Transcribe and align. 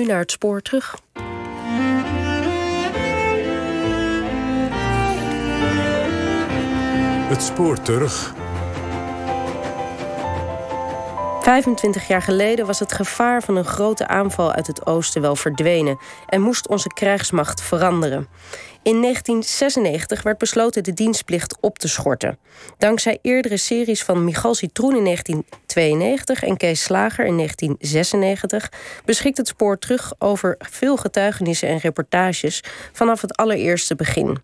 Nu 0.00 0.04
naar 0.04 0.18
het 0.18 0.30
spoor 0.30 0.62
terug. 0.62 0.98
Het 7.28 7.42
spoor 7.42 7.82
terug. 7.82 8.34
25 11.40 12.08
jaar 12.08 12.22
geleden 12.22 12.66
was 12.66 12.78
het 12.78 12.92
gevaar 12.92 13.42
van 13.42 13.56
een 13.56 13.64
grote 13.64 14.08
aanval 14.08 14.52
uit 14.52 14.66
het 14.66 14.86
oosten 14.86 15.22
wel 15.22 15.36
verdwenen 15.36 15.98
en 16.26 16.40
moest 16.40 16.68
onze 16.68 16.88
krijgsmacht 16.88 17.62
veranderen. 17.62 18.28
In 18.86 19.02
1996 19.02 20.22
werd 20.22 20.38
besloten 20.38 20.84
de 20.84 20.92
dienstplicht 20.92 21.56
op 21.60 21.78
te 21.78 21.88
schorten. 21.88 22.38
Dankzij 22.78 23.18
eerdere 23.22 23.56
series 23.56 24.02
van 24.02 24.24
Michal 24.24 24.54
Citroen 24.54 24.96
in 24.96 25.04
1992 25.04 26.42
en 26.42 26.56
Kees 26.56 26.82
Slager 26.82 27.24
in 27.24 27.36
1996 27.36 28.72
beschikt 29.04 29.36
het 29.36 29.48
spoor 29.48 29.78
terug 29.78 30.12
over 30.18 30.56
veel 30.58 30.96
getuigenissen 30.96 31.68
en 31.68 31.78
reportages 31.78 32.62
vanaf 32.92 33.20
het 33.20 33.36
allereerste 33.36 33.94
begin. 33.94 34.38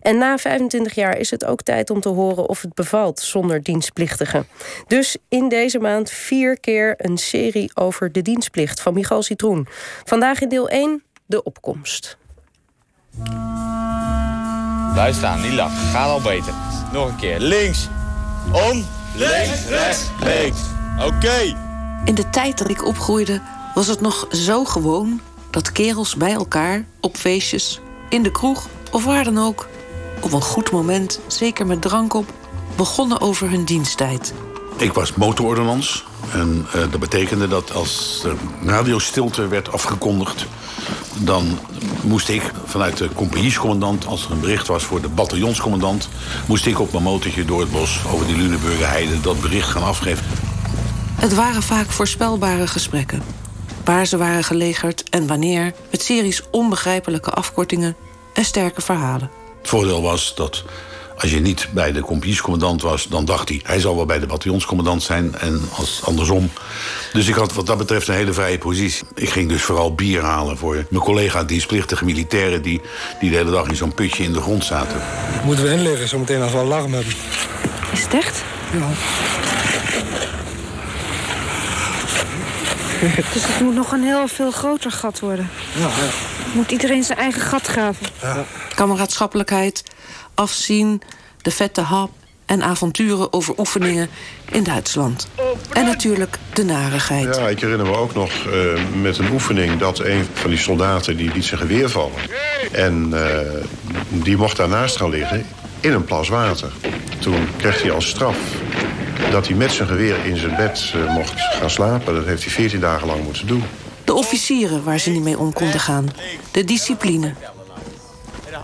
En 0.00 0.18
na 0.18 0.38
25 0.38 0.94
jaar 0.94 1.18
is 1.18 1.30
het 1.30 1.44
ook 1.44 1.62
tijd 1.62 1.90
om 1.90 2.00
te 2.00 2.08
horen 2.08 2.48
of 2.48 2.62
het 2.62 2.74
bevalt 2.74 3.20
zonder 3.20 3.62
dienstplichtigen. 3.62 4.46
Dus 4.86 5.16
in 5.28 5.48
deze 5.48 5.78
maand 5.78 6.10
vier 6.10 6.60
keer 6.60 6.94
een 6.96 7.18
serie 7.18 7.70
over 7.74 8.12
de 8.12 8.22
dienstplicht 8.22 8.80
van 8.80 8.94
Michal 8.94 9.22
Citroen. 9.22 9.66
Vandaag 10.04 10.40
in 10.40 10.48
deel 10.48 10.68
1 10.68 11.02
de 11.26 11.42
opkomst. 11.42 12.16
Blijf 14.94 15.16
staan, 15.16 15.40
niet 15.40 15.52
lachen. 15.52 15.76
Gaat 15.76 16.10
al 16.10 16.20
beter. 16.20 16.52
Nog 16.92 17.08
een 17.08 17.16
keer. 17.16 17.40
Links. 17.40 17.88
Om. 18.52 18.84
Links, 19.14 19.66
rechts, 19.68 20.04
links. 20.20 20.60
Oké. 21.04 21.56
In 22.04 22.14
de 22.14 22.30
tijd 22.30 22.58
dat 22.58 22.70
ik 22.70 22.86
opgroeide 22.86 23.40
was 23.74 23.86
het 23.86 24.00
nog 24.00 24.26
zo 24.30 24.64
gewoon 24.64 25.20
dat 25.50 25.72
kerels 25.72 26.16
bij 26.16 26.32
elkaar 26.32 26.84
op 27.00 27.16
feestjes, 27.16 27.80
in 28.08 28.22
de 28.22 28.30
kroeg 28.30 28.68
of 28.90 29.04
waar 29.04 29.24
dan 29.24 29.38
ook, 29.38 29.68
op 30.20 30.32
een 30.32 30.42
goed 30.42 30.70
moment, 30.70 31.20
zeker 31.26 31.66
met 31.66 31.82
drank 31.82 32.14
op, 32.14 32.32
begonnen 32.76 33.20
over 33.20 33.50
hun 33.50 33.64
diensttijd. 33.64 34.34
Ik 34.76 34.92
was 34.92 35.14
motorordonnans. 35.14 36.04
En 36.32 36.66
uh, 36.66 36.72
dat 36.72 37.00
betekende 37.00 37.48
dat 37.48 37.72
als 37.72 38.22
er 38.24 38.36
radiostilte 38.66 39.48
werd 39.48 39.72
afgekondigd... 39.72 40.46
dan 41.18 41.58
moest 42.02 42.28
ik 42.28 42.52
vanuit 42.64 42.96
de 42.96 43.08
compagniescommandant... 43.14 44.06
als 44.06 44.24
er 44.24 44.30
een 44.30 44.40
bericht 44.40 44.66
was 44.66 44.84
voor 44.84 45.00
de 45.00 45.08
bataljonscommandant... 45.08 46.08
moest 46.46 46.66
ik 46.66 46.80
op 46.80 46.92
mijn 46.92 47.04
motortje 47.04 47.44
door 47.44 47.60
het 47.60 47.70
bos 47.70 48.00
over 48.12 48.26
die 48.26 48.36
Luneburger 48.36 48.88
heide... 48.88 49.20
dat 49.20 49.40
bericht 49.40 49.68
gaan 49.68 49.82
afgeven. 49.82 50.26
Het 51.14 51.34
waren 51.34 51.62
vaak 51.62 51.90
voorspelbare 51.90 52.66
gesprekken. 52.66 53.22
Waar 53.84 54.06
ze 54.06 54.16
waren 54.16 54.44
gelegerd 54.44 55.08
en 55.10 55.26
wanneer... 55.26 55.72
met 55.90 56.02
series 56.02 56.42
onbegrijpelijke 56.50 57.30
afkortingen 57.30 57.96
en 58.32 58.44
sterke 58.44 58.80
verhalen. 58.80 59.30
Het 59.58 59.68
voordeel 59.68 60.02
was 60.02 60.34
dat 60.34 60.64
als 61.18 61.30
je 61.30 61.40
niet 61.40 61.68
bij 61.70 61.92
de 61.92 62.00
compagniescommandant 62.00 62.82
was, 62.82 63.06
dan 63.08 63.24
dacht 63.24 63.48
hij... 63.48 63.60
hij 63.62 63.80
zal 63.80 63.96
wel 63.96 64.06
bij 64.06 64.18
de 64.18 64.26
bataljonscommandant 64.26 65.02
zijn 65.02 65.34
en 65.34 65.62
als 65.76 66.00
andersom. 66.04 66.50
Dus 67.12 67.28
ik 67.28 67.34
had 67.34 67.54
wat 67.54 67.66
dat 67.66 67.78
betreft 67.78 68.08
een 68.08 68.14
hele 68.14 68.32
vrije 68.32 68.58
positie. 68.58 69.06
Ik 69.14 69.28
ging 69.28 69.48
dus 69.48 69.62
vooral 69.62 69.94
bier 69.94 70.22
halen 70.22 70.56
voor 70.56 70.86
mijn 70.90 71.02
collega 71.02 71.44
dienstplichtige 71.44 72.04
militairen... 72.04 72.62
die, 72.62 72.80
die 73.20 73.30
de 73.30 73.36
hele 73.36 73.50
dag 73.50 73.68
in 73.68 73.76
zo'n 73.76 73.94
putje 73.94 74.22
in 74.22 74.32
de 74.32 74.40
grond 74.40 74.64
zaten. 74.64 75.00
Moeten 75.44 75.64
we 75.64 75.70
inleggen, 75.70 76.08
zometeen 76.08 76.42
als 76.42 76.52
we 76.52 76.58
alarm 76.58 76.92
hebben. 76.92 77.12
Is 77.92 78.02
het 78.02 78.14
echt? 78.14 78.42
Ja. 78.72 78.88
Dus 83.32 83.46
het 83.46 83.60
moet 83.60 83.74
nog 83.74 83.92
een 83.92 84.02
heel 84.02 84.28
veel 84.28 84.50
groter 84.50 84.90
gat 84.90 85.20
worden. 85.20 85.50
Ja, 85.74 85.86
ja. 85.86 86.10
Moet 86.52 86.70
iedereen 86.70 87.04
zijn 87.04 87.18
eigen 87.18 87.40
gat 87.40 87.66
graven. 87.66 88.06
Ja. 88.22 88.44
Kameraadschappelijkheid, 88.74 89.82
afzien, 90.34 91.02
de 91.42 91.50
vette 91.50 91.80
hap 91.80 92.10
en 92.46 92.62
avonturen 92.62 93.32
over 93.32 93.58
oefeningen 93.58 94.08
in 94.50 94.62
Duitsland. 94.62 95.28
En 95.72 95.84
natuurlijk 95.84 96.38
de 96.52 96.64
narigheid. 96.64 97.36
Ja, 97.36 97.48
ik 97.48 97.60
herinner 97.60 97.86
me 97.86 97.96
ook 97.96 98.14
nog 98.14 98.30
uh, 98.46 98.80
met 99.02 99.18
een 99.18 99.32
oefening 99.32 99.78
dat 99.78 99.98
een 99.98 100.26
van 100.32 100.50
die 100.50 100.58
soldaten 100.58 101.16
die 101.16 101.32
liet 101.32 101.44
zijn 101.44 101.60
geweer 101.60 101.90
vallen. 101.90 102.18
En 102.72 103.10
uh, 103.12 103.38
die 104.08 104.36
mocht 104.36 104.56
daarnaast 104.56 104.96
gaan 104.96 105.10
liggen 105.10 105.46
in 105.80 105.92
een 105.92 106.04
plas 106.04 106.28
water. 106.28 106.72
Toen 107.18 107.48
kreeg 107.56 107.82
hij 107.82 107.90
als 107.90 108.08
straf 108.08 108.36
dat 109.30 109.46
hij 109.46 109.56
met 109.56 109.72
zijn 109.72 109.88
geweer 109.88 110.24
in 110.24 110.36
zijn 110.36 110.56
bed 110.56 110.92
uh, 110.96 111.14
mocht 111.14 111.32
gaan 111.36 111.70
slapen. 111.70 112.14
Dat 112.14 112.24
heeft 112.24 112.42
hij 112.42 112.52
14 112.52 112.80
dagen 112.80 113.06
lang 113.06 113.24
moeten 113.24 113.46
doen. 113.46 113.64
De 114.04 114.14
officieren 114.14 114.84
waar 114.84 114.98
ze 114.98 115.10
niet 115.10 115.22
mee 115.22 115.38
om 115.38 115.52
konden 115.52 115.80
gaan. 115.80 116.08
De 116.50 116.64
discipline. 116.64 117.34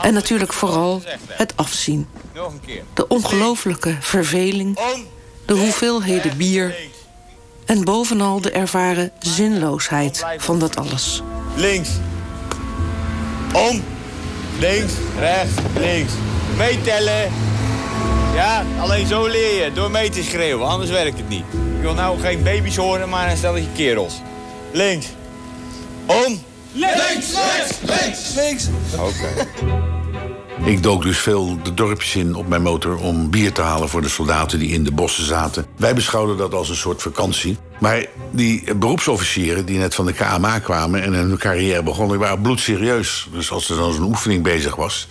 En 0.02 0.14
natuurlijk 0.14 0.52
vooral 0.52 1.02
het 1.28 1.52
afzien. 1.56 2.06
De 2.94 3.08
ongelooflijke 3.08 3.96
verveling. 4.00 4.78
De 5.46 5.54
hoeveelheden 5.54 6.36
bier. 6.36 6.74
En 7.64 7.84
bovenal 7.84 8.40
de 8.40 8.50
ervaren 8.50 9.12
zinloosheid 9.18 10.24
van 10.36 10.58
dat 10.58 10.76
alles. 10.76 11.22
Links. 11.54 11.90
Om. 13.52 13.82
Links, 14.58 14.92
rechts, 15.18 15.52
links. 15.78 16.12
Meetellen. 16.56 17.32
Ja, 18.40 18.64
alleen 18.80 19.06
zo 19.06 19.26
leer 19.26 19.64
je. 19.64 19.72
Door 19.72 19.90
mee 19.90 20.10
te 20.10 20.22
schreeuwen, 20.22 20.66
anders 20.66 20.90
werkt 20.90 21.16
het 21.16 21.28
niet. 21.28 21.44
Ik 21.52 21.80
wil 21.80 21.94
nou 21.94 22.20
geen 22.20 22.42
baby's 22.42 22.76
horen, 22.76 23.08
maar 23.08 23.30
een 23.30 23.36
stelletje 23.36 23.68
kerels. 23.74 24.20
Links. 24.72 25.06
Om. 26.06 26.40
Links, 26.72 27.32
rechts, 27.32 27.78
links, 27.82 28.34
links. 28.34 28.66
Oké. 28.94 29.02
Okay. 29.02 29.46
Ik 30.64 30.82
dook 30.82 31.02
dus 31.02 31.18
veel 31.18 31.62
de 31.62 31.74
dorpjes 31.74 32.16
in 32.16 32.34
op 32.34 32.48
mijn 32.48 32.62
motor 32.62 32.98
om 32.98 33.30
bier 33.30 33.52
te 33.52 33.62
halen 33.62 33.88
voor 33.88 34.02
de 34.02 34.08
soldaten 34.08 34.58
die 34.58 34.70
in 34.72 34.84
de 34.84 34.92
bossen 34.92 35.24
zaten. 35.24 35.66
Wij 35.76 35.94
beschouwden 35.94 36.36
dat 36.36 36.54
als 36.54 36.68
een 36.68 36.76
soort 36.76 37.02
vakantie. 37.02 37.58
Maar 37.78 38.06
die 38.30 38.74
beroepsofficieren 38.74 39.64
die 39.64 39.78
net 39.78 39.94
van 39.94 40.06
de 40.06 40.12
KMA 40.12 40.58
kwamen 40.58 41.02
en 41.02 41.12
hun 41.12 41.38
carrière 41.38 41.82
begonnen, 41.82 42.18
die 42.18 42.26
waren 42.26 42.42
bloedserieus. 42.42 43.28
Dus 43.32 43.50
als 43.50 43.70
er 43.70 43.76
dan 43.76 43.92
zo'n 43.92 44.04
oefening 44.04 44.42
bezig 44.42 44.76
was. 44.76 45.08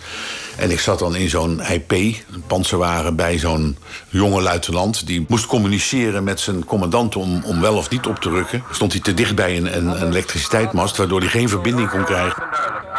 En 0.60 0.70
ik 0.70 0.80
zat 0.80 0.98
dan 0.98 1.16
in 1.16 1.28
zo'n 1.28 1.60
IP, 1.60 1.92
een 1.92 2.42
panzerwagen, 2.46 3.16
bij 3.16 3.38
zo'n 3.38 3.76
jonge 4.08 4.40
luitenant. 4.40 5.06
Die 5.06 5.24
moest 5.28 5.46
communiceren 5.46 6.24
met 6.24 6.40
zijn 6.40 6.64
commandant 6.64 7.16
om, 7.16 7.42
om 7.44 7.60
wel 7.60 7.76
of 7.76 7.90
niet 7.90 8.06
op 8.06 8.18
te 8.18 8.30
rukken. 8.30 8.62
Stond 8.70 8.92
hij 8.92 9.00
te 9.00 9.14
dicht 9.14 9.34
bij 9.34 9.56
een, 9.56 9.76
een, 9.76 10.02
een 10.02 10.08
elektriciteitsmast, 10.08 10.96
waardoor 10.96 11.20
hij 11.20 11.28
geen 11.28 11.48
verbinding 11.48 11.90
kon 11.90 12.04
krijgen. 12.04 12.42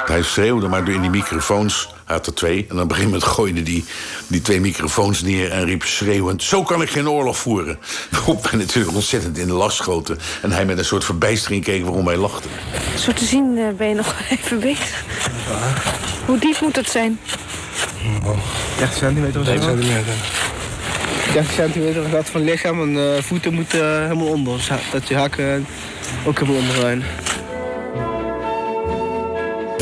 Hij 0.06 0.24
schreeuwde 0.24 0.68
maar 0.68 0.86
door 0.86 0.94
in 0.94 1.02
die 1.02 1.10
microfoons, 1.10 1.94
hij 2.06 2.16
had 2.16 2.28
er 2.28 2.34
twee. 2.34 2.66
En 2.70 2.76
op 2.76 2.82
een 2.82 2.90
gegeven 2.90 3.12
moment 3.12 3.24
gooide 3.24 3.64
die, 3.64 3.86
die 4.28 4.42
twee 4.42 4.62
microfoons 4.62 5.22
neer 5.22 5.52
en 5.52 5.66
riep 5.66 5.84
schreeuwend... 5.84 6.44
zo 6.44 6.64
kan 6.64 6.82
ik 6.82 6.90
geen 6.90 7.10
oorlog 7.10 7.38
voeren. 7.38 7.80
Waarop 8.12 8.50
wij 8.50 8.60
natuurlijk 8.60 8.96
ontzettend 8.96 9.38
in 9.38 9.48
de 9.48 9.54
last 9.54 9.78
schoten. 9.78 10.20
En 10.42 10.52
hij 10.52 10.66
met 10.66 10.78
een 10.78 10.86
soort 10.86 11.04
verbijstering 11.04 11.64
keek 11.64 11.84
waarom 11.84 12.06
wij 12.06 12.18
lachten. 12.18 12.50
Zo 12.98 13.12
te 13.12 13.26
zien 13.26 13.58
uh, 13.58 13.70
ben 13.78 13.88
je 13.88 13.96
nog 13.96 14.16
even 14.30 14.60
bezig. 14.60 15.04
Hoe 16.26 16.40
diep 16.40 16.60
moet 16.62 16.76
het 16.76 16.90
zijn? 16.90 17.20
Oh, 18.24 18.38
30 18.78 18.98
centimeter 18.98 19.40
of 19.40 19.46
zo? 19.46 19.52
30 19.52 19.70
centimeter. 19.70 20.14
30 21.34 21.54
centimeter 21.54 22.04
gaat 22.04 22.30
van 22.30 22.44
lichaam 22.44 22.82
en 22.82 22.96
uh, 22.96 23.22
voeten 23.22 23.54
moeten 23.54 23.80
uh, 23.80 24.02
helemaal 24.02 24.28
onder. 24.28 24.54
Dus 24.54 24.70
dat 24.92 25.08
je 25.08 25.16
hakken 25.16 25.66
ook 26.26 26.40
helemaal 26.40 26.62
onder 26.62 26.76
zijn. 26.76 27.04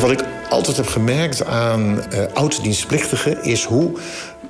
Wat 0.02 0.12
ik 0.12 0.24
altijd 0.50 0.78
heb 0.78 0.88
gemerkt 0.88 1.46
aan 1.46 2.04
uh, 2.14 2.24
oud-dienstplichtigen 2.34 3.44
is 3.44 3.64
hoe 3.64 3.92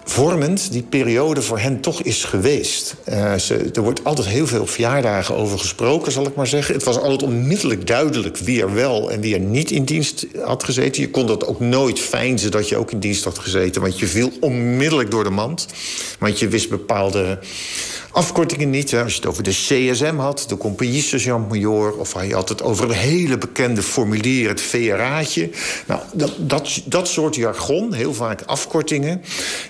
vormend 0.04 0.72
die 0.72 0.82
periode 0.82 1.42
voor 1.42 1.60
hen 1.60 1.82
toch 1.82 2.02
is 2.02 2.24
geweest. 2.24 2.96
Uh, 3.10 3.36
ze, 3.36 3.70
er 3.74 3.82
wordt 3.82 4.04
altijd 4.04 4.28
heel 4.28 4.48
veel 4.48 4.66
verjaardagen 4.66 5.36
over 5.36 5.60
gesproken, 5.60 6.12
zal 6.12 6.28
ik 6.28 6.36
maar 6.36 6.48
zeggen. 6.48 6.74
Het 6.74 6.84
was 6.84 7.00
altijd 7.00 7.24
onmiddellijk 7.24 7.88
duidelijk 7.88 8.38
wie 8.38 8.62
er 8.62 8.74
wel 8.74 9.12
en 9.12 9.22
wie 9.22 9.34
er 9.34 9.40
niet 9.40 9.72
in 9.72 9.84
dienst 9.84 10.25
had 10.44 10.63
gezeten. 10.63 11.01
Je 11.01 11.10
kon 11.10 11.28
dat 11.28 11.48
ook 11.48 11.60
nooit 11.60 12.00
feinzen 12.00 12.51
dat 12.51 12.69
je 12.69 12.78
ook 12.78 12.92
in 12.92 13.00
dienst 13.00 13.24
had 13.24 13.40
gezeten... 13.40 13.81
want 13.81 14.00
je 14.00 14.07
viel 14.07 14.31
onmiddellijk 14.40 15.12
door 15.12 15.24
de 15.24 15.30
mand. 15.30 15.66
Want 16.19 16.40
je 16.40 16.48
wist 16.48 16.69
bepaalde 16.69 17.40
afkortingen 18.12 18.70
niet. 18.70 18.96
Als 18.96 19.12
je 19.12 19.20
het 19.20 19.30
over 19.30 19.44
de 19.44 19.50
CSM 19.50 20.16
had, 20.16 20.46
de 20.48 20.58
compagnie 20.58 21.02
sergeant-major... 21.02 21.94
of 21.98 22.24
je 22.24 22.34
had 22.34 22.50
het 22.50 22.64
over 22.64 22.86
een 22.86 22.96
hele 22.96 23.38
bekende 23.38 23.82
formulier, 23.82 24.50
het 24.50 24.62
VRA'tje. 24.62 25.50
Nou, 25.86 26.02
dat, 26.14 26.34
dat, 26.38 26.82
dat 26.86 27.08
soort 27.08 27.36
jargon, 27.36 27.94
heel 27.94 28.14
vaak 28.14 28.42
afkortingen... 28.46 29.22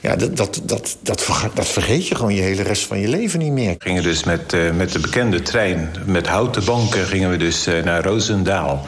Ja, 0.01 0.15
dat, 0.15 0.37
dat, 0.37 0.61
dat, 0.63 0.97
dat, 1.01 1.23
vergeet 1.67 2.07
je 2.07 2.15
gewoon 2.15 2.35
je 2.35 2.41
hele 2.41 2.63
rest 2.63 2.85
van 2.85 2.99
je 2.99 3.07
leven 3.07 3.39
niet 3.39 3.51
meer. 3.51 3.75
We 3.77 3.85
gingen 3.85 4.03
dus 4.03 4.23
met, 4.23 4.53
uh, 4.53 4.71
met 4.71 4.91
de 4.91 4.99
bekende 4.99 5.41
trein, 5.41 5.91
met 6.05 6.27
houten 6.27 6.65
banken... 6.65 7.05
gingen 7.05 7.29
we 7.29 7.37
dus 7.37 7.67
uh, 7.67 7.83
naar 7.83 8.03
Roosendaal. 8.03 8.85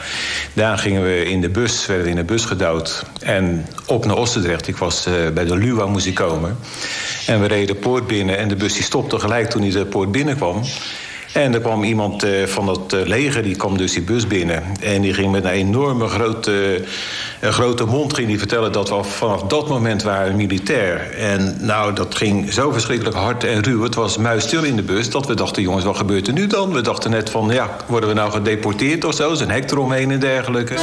Daar 0.54 0.78
gingen 0.78 1.04
we 1.04 1.26
in 1.26 1.42
de 1.42 1.50
bus, 1.50 1.86
werden 1.86 2.08
in 2.08 2.16
de 2.16 2.24
bus 2.24 2.46
gedouwd... 2.46 3.04
en 3.20 3.66
op 3.86 4.06
naar 4.06 4.18
Ossendrecht. 4.18 4.68
Ik 4.68 4.78
was 4.78 5.08
uh, 5.08 5.14
bij 5.30 5.46
de 5.46 5.56
Luwa 5.56 5.86
moest 5.86 6.06
ik 6.06 6.16
komen... 6.16 6.58
En 7.26 7.42
we 7.42 7.48
reden 7.48 7.76
de 7.76 7.82
poort 7.82 8.08
binnen 8.08 8.38
en 8.38 8.48
de 8.48 8.56
bus 8.56 8.74
die 8.74 8.84
stopte 8.84 9.20
gelijk 9.20 9.41
toen 9.50 9.62
hij 9.62 9.72
de 9.72 9.86
poort 9.86 10.12
binnenkwam. 10.12 10.62
En 11.34 11.54
er 11.54 11.60
kwam 11.60 11.84
iemand 11.84 12.24
uh, 12.24 12.48
van 12.48 12.68
het 12.68 12.94
uh, 12.94 13.06
leger, 13.06 13.44
die 13.44 13.56
kwam 13.56 13.78
dus 13.78 13.94
die 13.94 14.02
bus 14.02 14.28
binnen. 14.28 14.64
En 14.82 15.02
die 15.02 15.14
ging 15.14 15.32
met 15.32 15.44
een 15.44 15.50
enorme 15.50 16.08
grote, 16.08 16.84
uh, 17.44 17.50
grote 17.50 17.86
mond 17.86 18.14
ging 18.14 18.28
die 18.28 18.38
vertellen... 18.38 18.72
dat 18.72 18.90
we 18.90 19.04
vanaf 19.04 19.42
dat 19.42 19.68
moment 19.68 20.04
waren 20.04 20.36
militair. 20.36 21.12
En 21.18 21.58
nou, 21.60 21.94
dat 21.94 22.16
ging 22.16 22.54
zo 22.54 22.72
verschrikkelijk 22.72 23.16
hard 23.16 23.44
en 23.44 23.64
ruw. 23.64 23.84
Het 23.84 23.96
was 23.96 24.18
muisstil 24.18 24.64
in 24.64 24.76
de 24.76 24.84
bus 24.84 25.10
dat 25.10 25.26
we 25.26 25.34
dachten... 25.34 25.62
jongens, 25.62 25.84
wat 25.84 25.98
gebeurt 25.98 26.28
er 26.28 26.34
nu 26.34 26.48
dan? 26.48 26.74
We 26.74 26.82
dachten 26.82 27.12
net 27.12 27.30
van, 27.30 27.50
ja, 27.50 27.78
worden 27.88 28.10
we 28.10 28.16
nou 28.16 28.32
gedeporteerd 28.32 29.04
of 29.04 29.16
zo? 29.16 29.32
Een 29.32 29.50
hek 29.50 29.72
eromheen 29.72 30.12
en 30.12 30.20
dergelijke. 30.20 30.76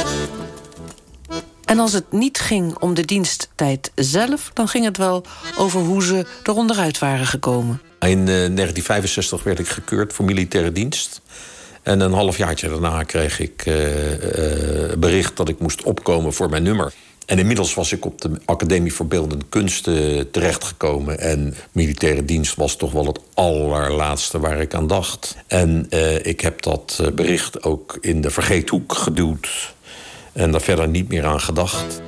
En 1.65 1.79
als 1.79 1.93
het 1.93 2.11
niet 2.11 2.39
ging 2.39 2.77
om 2.79 2.93
de 2.93 3.05
diensttijd 3.05 3.91
zelf... 3.95 4.51
dan 4.53 4.67
ging 4.67 4.85
het 4.85 4.97
wel 4.97 5.23
over 5.57 5.79
hoe 5.79 6.03
ze 6.03 6.25
er 6.43 6.53
onderuit 6.53 6.99
waren 6.99 7.25
gekomen. 7.25 7.81
In 7.99 8.19
uh, 8.19 8.25
1965 8.25 9.43
werd 9.43 9.59
ik 9.59 9.67
gekeurd 9.67 10.13
voor 10.13 10.25
militaire 10.25 10.71
dienst. 10.71 11.21
En 11.83 11.99
een 11.99 12.13
halfjaartje 12.13 12.69
daarna 12.69 13.03
kreeg 13.03 13.39
ik 13.39 13.65
uh, 13.65 14.11
uh, 14.11 14.93
bericht 14.97 15.37
dat 15.37 15.49
ik 15.49 15.59
moest 15.59 15.83
opkomen 15.83 16.33
voor 16.33 16.49
mijn 16.49 16.63
nummer. 16.63 16.93
En 17.25 17.39
inmiddels 17.39 17.73
was 17.73 17.91
ik 17.91 18.05
op 18.05 18.21
de 18.21 18.31
Academie 18.45 18.93
voor 18.93 19.07
Beeldende 19.07 19.45
Kunsten 19.49 20.31
terechtgekomen. 20.31 21.19
En 21.19 21.55
militaire 21.71 22.25
dienst 22.25 22.55
was 22.55 22.75
toch 22.75 22.91
wel 22.91 23.05
het 23.05 23.19
allerlaatste 23.33 24.39
waar 24.39 24.61
ik 24.61 24.73
aan 24.73 24.87
dacht. 24.87 25.35
En 25.47 25.87
ik 26.23 26.41
heb 26.41 26.61
dat 26.61 27.11
bericht 27.15 27.63
ook 27.63 27.97
in 28.01 28.21
de 28.21 28.29
vergeethoek 28.29 28.93
geduwd. 28.93 29.73
En 30.33 30.51
daar 30.51 30.61
verder 30.61 30.87
niet 30.87 31.09
meer 31.09 31.25
aan 31.25 31.41
gedacht. 31.41 32.01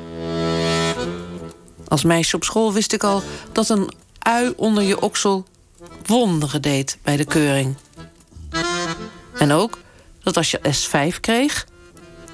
Als 1.88 2.04
meisje 2.04 2.36
op 2.36 2.44
school 2.44 2.74
wist 2.74 2.94
ik 2.94 3.04
al 3.04 3.22
dat 3.52 3.70
een 3.70 3.92
ui 4.20 4.54
onder 4.56 4.84
je 4.84 5.02
oksel 5.02 5.46
wonderen 6.06 6.62
deed 6.62 6.98
bij 7.04 7.18
de 7.18 7.26
keuring. 7.26 7.76
En 9.38 9.52
ook 9.52 9.80
dat 10.24 10.38
als 10.38 10.52
je 10.52 10.60
S5 10.60 11.20
kreeg, 11.20 11.68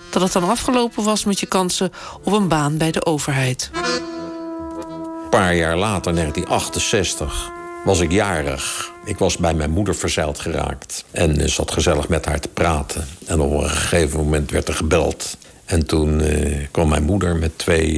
dat 0.09 0.21
het 0.21 0.31
dan 0.31 0.49
afgelopen 0.49 1.03
was 1.03 1.25
met 1.25 1.39
je 1.39 1.45
kansen 1.45 1.91
op 2.23 2.33
een 2.33 2.47
baan 2.47 2.77
bij 2.77 2.91
de 2.91 3.05
overheid. 3.05 3.71
Een 3.73 5.29
paar 5.29 5.55
jaar 5.55 5.77
later, 5.77 6.13
1968, 6.13 7.51
was 7.85 7.99
ik 7.99 8.11
jarig. 8.11 8.91
Ik 9.05 9.17
was 9.17 9.37
bij 9.37 9.53
mijn 9.53 9.71
moeder 9.71 9.95
verzeild 9.95 10.39
geraakt 10.39 11.05
en 11.11 11.49
zat 11.49 11.71
gezellig 11.71 12.07
met 12.07 12.25
haar 12.25 12.39
te 12.39 12.47
praten. 12.47 13.07
En 13.25 13.39
op 13.39 13.51
een 13.51 13.69
gegeven 13.69 14.19
moment 14.19 14.51
werd 14.51 14.67
er 14.67 14.73
gebeld. 14.73 15.37
En 15.65 15.85
toen 15.85 16.19
uh, 16.19 16.67
kwam 16.71 16.89
mijn 16.89 17.03
moeder 17.03 17.35
met 17.35 17.57
twee 17.57 17.91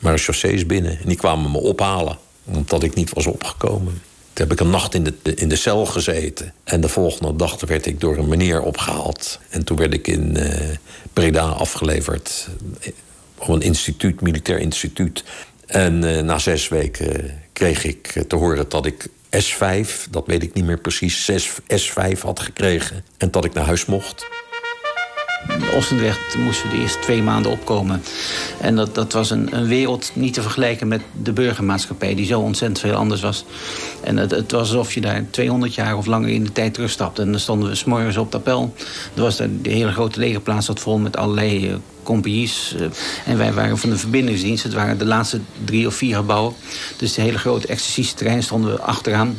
uh, 0.00 0.66
binnen. 0.66 0.98
En 0.98 1.08
die 1.08 1.16
kwamen 1.16 1.50
me 1.50 1.58
ophalen, 1.58 2.18
omdat 2.44 2.82
ik 2.82 2.94
niet 2.94 3.12
was 3.12 3.26
opgekomen. 3.26 4.02
Toen 4.36 4.48
heb 4.48 4.58
ik 4.58 4.64
een 4.64 4.70
nacht 4.70 4.94
in 4.94 5.04
de, 5.04 5.34
in 5.34 5.48
de 5.48 5.56
cel 5.56 5.86
gezeten. 5.86 6.52
En 6.64 6.80
de 6.80 6.88
volgende 6.88 7.36
dag 7.36 7.60
werd 7.60 7.86
ik 7.86 8.00
door 8.00 8.16
een 8.16 8.28
meneer 8.28 8.62
opgehaald. 8.62 9.38
En 9.48 9.64
toen 9.64 9.76
werd 9.76 9.94
ik 9.94 10.06
in 10.06 10.36
uh, 10.38 10.50
Breda 11.12 11.40
afgeleverd. 11.40 12.48
Op 13.38 13.48
een 13.48 13.60
instituut, 13.60 14.20
militair 14.20 14.58
instituut. 14.58 15.24
En 15.66 16.02
uh, 16.02 16.20
na 16.20 16.38
zes 16.38 16.68
weken 16.68 17.42
kreeg 17.52 17.84
ik 17.84 18.24
te 18.28 18.36
horen 18.36 18.68
dat 18.68 18.86
ik 18.86 19.06
S5, 19.36 20.10
dat 20.10 20.26
weet 20.26 20.42
ik 20.42 20.54
niet 20.54 20.64
meer 20.64 20.78
precies, 20.78 21.30
S5 21.72 22.20
had 22.20 22.40
gekregen. 22.40 23.04
En 23.16 23.30
dat 23.30 23.44
ik 23.44 23.54
naar 23.54 23.66
huis 23.66 23.84
mocht. 23.84 24.26
Oostendrecht 25.74 26.36
moesten 26.38 26.70
we 26.70 26.76
de 26.76 26.82
eerste 26.82 26.98
twee 26.98 27.22
maanden 27.22 27.50
opkomen. 27.50 28.02
En 28.60 28.76
dat, 28.76 28.94
dat 28.94 29.12
was 29.12 29.30
een, 29.30 29.56
een 29.56 29.66
wereld 29.66 30.10
niet 30.14 30.34
te 30.34 30.42
vergelijken 30.42 30.88
met 30.88 31.00
de 31.22 31.32
burgermaatschappij... 31.32 32.14
die 32.14 32.26
zo 32.26 32.40
ontzettend 32.40 32.80
veel 32.80 32.94
anders 32.94 33.20
was. 33.20 33.44
En 34.00 34.16
het, 34.16 34.30
het 34.30 34.52
was 34.52 34.60
alsof 34.60 34.92
je 34.92 35.00
daar 35.00 35.24
200 35.30 35.74
jaar 35.74 35.96
of 35.96 36.06
langer 36.06 36.28
in 36.28 36.44
de 36.44 36.52
tijd 36.52 36.74
terugstapte. 36.74 37.22
En 37.22 37.30
dan 37.30 37.40
stonden 37.40 37.68
we 37.68 37.74
s'morgens 37.74 38.16
op 38.16 38.30
de 38.30 38.36
appel. 38.36 38.74
Er 39.14 39.22
was 39.22 39.36
daar 39.36 39.48
de 39.62 39.70
hele 39.70 39.92
grote 39.92 40.20
legerplaats 40.20 40.66
zat 40.66 40.80
vol 40.80 40.98
met 40.98 41.16
allerlei... 41.16 41.68
Uh, 41.68 41.74
compagnies. 42.02 42.74
Uh, 42.80 42.86
en 43.26 43.38
wij 43.38 43.52
waren 43.52 43.78
van 43.78 43.90
de 43.90 43.96
verbindingsdienst. 43.96 44.62
Het 44.62 44.74
waren 44.74 44.98
de 44.98 45.04
laatste 45.04 45.40
drie 45.64 45.86
of 45.86 45.94
vier 45.94 46.16
gebouwen. 46.16 46.54
Dus 46.96 47.14
de 47.14 47.22
hele 47.22 47.38
grote 47.38 47.66
exercitieterrein 47.66 48.42
stonden 48.42 48.72
we 48.72 48.80
achteraan. 48.80 49.36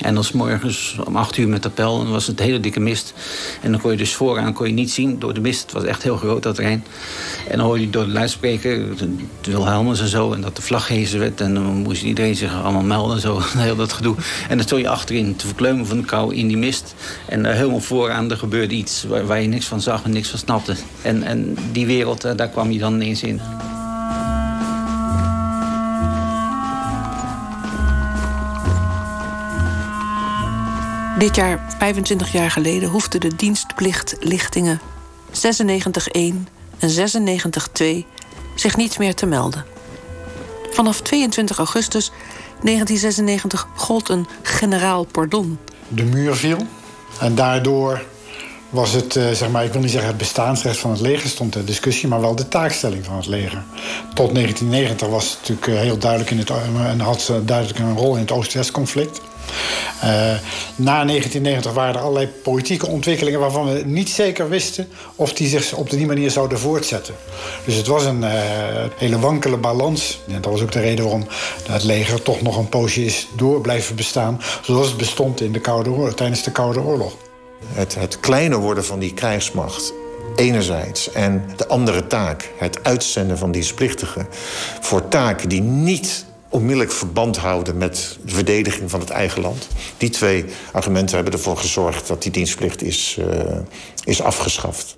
En 0.00 0.14
dan 0.14 0.24
morgens 0.34 0.96
om 1.04 1.16
acht 1.16 1.36
uur 1.36 1.48
met 1.48 1.66
appel. 1.66 2.00
En 2.00 2.10
was 2.10 2.26
het 2.26 2.38
hele 2.38 2.60
dikke 2.60 2.80
mist. 2.80 3.14
En 3.62 3.70
dan 3.70 3.80
kon 3.80 3.90
je 3.90 3.96
dus 3.96 4.14
vooraan 4.14 4.52
kon 4.52 4.66
je 4.66 4.72
niet 4.72 4.90
zien 4.90 5.18
door 5.18 5.34
de 5.34 5.40
mist. 5.40 5.62
Het 5.62 5.72
was 5.72 5.84
echt 5.84 6.02
heel 6.02 6.16
groot, 6.16 6.42
dat 6.42 6.54
terrein. 6.54 6.84
En 7.48 7.56
dan 7.56 7.66
hoorde 7.66 7.80
je 7.80 7.90
door 7.90 8.04
de 8.04 8.10
luidspreker, 8.10 8.96
de 8.96 9.50
Wilhelmus 9.50 10.00
en 10.00 10.08
zo... 10.08 10.32
en 10.32 10.40
dat 10.40 10.56
de 10.56 10.62
vlag 10.62 10.86
gehezen 10.86 11.18
werd. 11.18 11.40
En 11.40 11.54
dan 11.54 11.64
moest 11.64 12.02
iedereen 12.02 12.36
zich 12.36 12.62
allemaal 12.62 12.82
melden 12.82 13.14
en 13.16 13.22
zo. 13.22 13.40
Heel 13.56 13.76
dat 13.76 13.92
gedoe. 13.92 14.16
En 14.48 14.56
dan 14.56 14.66
stond 14.66 14.80
je 14.80 14.88
achterin 14.88 15.36
te 15.36 15.46
verkleumen 15.46 15.86
van 15.86 15.96
de 15.96 16.04
kou 16.04 16.34
in 16.34 16.48
die 16.48 16.56
mist. 16.56 16.94
En 17.28 17.44
uh, 17.44 17.52
helemaal 17.52 17.80
vooraan, 17.80 18.30
er 18.30 18.36
gebeurde 18.36 18.74
iets 18.74 19.04
waar, 19.04 19.26
waar, 19.26 19.40
je 19.40 19.48
niks 19.48 19.66
van 19.66 19.80
zag 19.80 20.04
en 20.04 20.10
niks 20.10 20.28
van 20.28 20.38
snapte. 20.38 20.74
En, 21.02 21.22
en 21.22 21.56
die 21.72 21.86
wereld, 21.86 22.24
uh, 22.24 22.32
daar 22.36 22.48
kwam 22.48 22.70
je 22.70 22.78
dan 22.78 22.94
ineens 22.94 23.22
in. 23.22 23.40
Dit 31.18 31.36
jaar, 31.36 31.74
25 31.78 32.32
jaar 32.32 32.50
geleden, 32.50 32.88
hoefde 32.88 33.18
de 33.18 33.36
dienstplichtlichtingen 33.36 34.80
96.1 35.30 35.34
en 36.78 36.90
96.2 37.78 37.84
zich 38.54 38.76
niet 38.76 38.98
meer 38.98 39.14
te 39.14 39.26
melden. 39.26 39.64
Vanaf 40.70 41.00
22 41.00 41.58
augustus 41.58 42.10
1996 42.62 43.68
gold 43.74 44.08
een 44.08 44.26
generaal 44.42 45.04
pardon. 45.04 45.58
De 45.88 46.02
muur 46.02 46.34
viel 46.34 46.66
en 47.20 47.34
daardoor 47.34 48.02
was 48.70 48.92
het, 48.92 49.14
uh, 49.14 49.30
zeg 49.30 49.50
maar, 49.50 49.64
ik 49.64 49.72
wil 49.72 49.80
niet 49.80 49.90
zeggen 49.90 50.08
het 50.08 50.18
bestaansrecht 50.18 50.78
van 50.78 50.90
het 50.90 51.00
leger 51.00 51.28
stond 51.28 51.52
ter 51.52 51.64
discussie, 51.64 52.08
maar 52.08 52.20
wel 52.20 52.34
de 52.34 52.48
taakstelling 52.48 53.04
van 53.04 53.16
het 53.16 53.26
leger. 53.26 53.62
Tot 54.14 54.34
1990 54.34 55.08
was 55.08 55.30
het 55.30 55.38
natuurlijk 55.38 55.66
uh, 55.66 55.78
heel 55.78 55.98
duidelijk 55.98 56.30
in 56.30 56.38
het, 56.38 56.50
en 56.86 57.00
had 57.00 57.20
ze 57.20 57.44
duidelijk 57.44 57.78
een 57.78 57.96
rol 57.96 58.14
in 58.14 58.20
het 58.20 58.32
Oost-West 58.32 58.70
conflict. 58.70 59.20
Uh, 60.04 60.10
na 60.76 61.04
1990 61.04 61.72
waren 61.72 61.94
er 61.94 62.00
allerlei 62.00 62.26
politieke 62.26 62.86
ontwikkelingen 62.86 63.40
waarvan 63.40 63.72
we 63.72 63.82
niet 63.84 64.08
zeker 64.08 64.48
wisten 64.48 64.88
of 65.14 65.32
die 65.32 65.48
zich 65.48 65.72
op 65.72 65.90
die 65.90 66.06
manier 66.06 66.30
zouden 66.30 66.58
voortzetten. 66.58 67.14
Dus 67.64 67.74
het 67.74 67.86
was 67.86 68.04
een 68.04 68.22
uh, 68.22 68.30
hele 68.96 69.18
wankele 69.18 69.56
balans. 69.56 70.20
Dat 70.26 70.44
was 70.44 70.62
ook 70.62 70.72
de 70.72 70.80
reden 70.80 71.04
waarom 71.04 71.26
het 71.68 71.84
leger 71.84 72.22
toch 72.22 72.42
nog 72.42 72.56
een 72.56 72.68
poosje 72.68 73.04
is 73.04 73.26
door 73.36 73.60
blijven 73.60 73.96
bestaan, 73.96 74.40
zoals 74.62 74.86
het 74.88 74.96
bestond 74.96 75.40
in 75.40 75.52
de 75.52 75.60
Koude 75.60 75.90
Oorlog, 75.90 76.14
tijdens 76.14 76.42
de 76.42 76.52
Koude 76.52 76.80
Oorlog. 76.80 77.12
Het, 77.66 77.94
het 77.94 78.20
kleiner 78.20 78.58
worden 78.58 78.84
van 78.84 78.98
die 78.98 79.14
krijgsmacht 79.14 79.92
enerzijds. 80.36 81.12
En 81.12 81.44
de 81.56 81.68
andere 81.68 82.06
taak, 82.06 82.50
het 82.58 82.84
uitzenden 82.84 83.38
van 83.38 83.52
dienstplichtigen... 83.52 84.26
voor 84.80 85.08
taken 85.08 85.48
die 85.48 85.62
niet 85.62 86.24
onmiddellijk 86.54 86.92
verband 86.92 87.36
houden 87.36 87.78
met 87.78 88.18
de 88.24 88.34
verdediging 88.34 88.90
van 88.90 89.00
het 89.00 89.10
eigen 89.10 89.42
land. 89.42 89.68
Die 89.96 90.10
twee 90.10 90.44
argumenten 90.72 91.14
hebben 91.14 91.32
ervoor 91.32 91.56
gezorgd 91.56 92.06
dat 92.06 92.22
die 92.22 92.32
dienstplicht 92.32 92.82
is, 92.82 93.16
uh, 93.20 93.58
is 94.04 94.22
afgeschaft. 94.22 94.96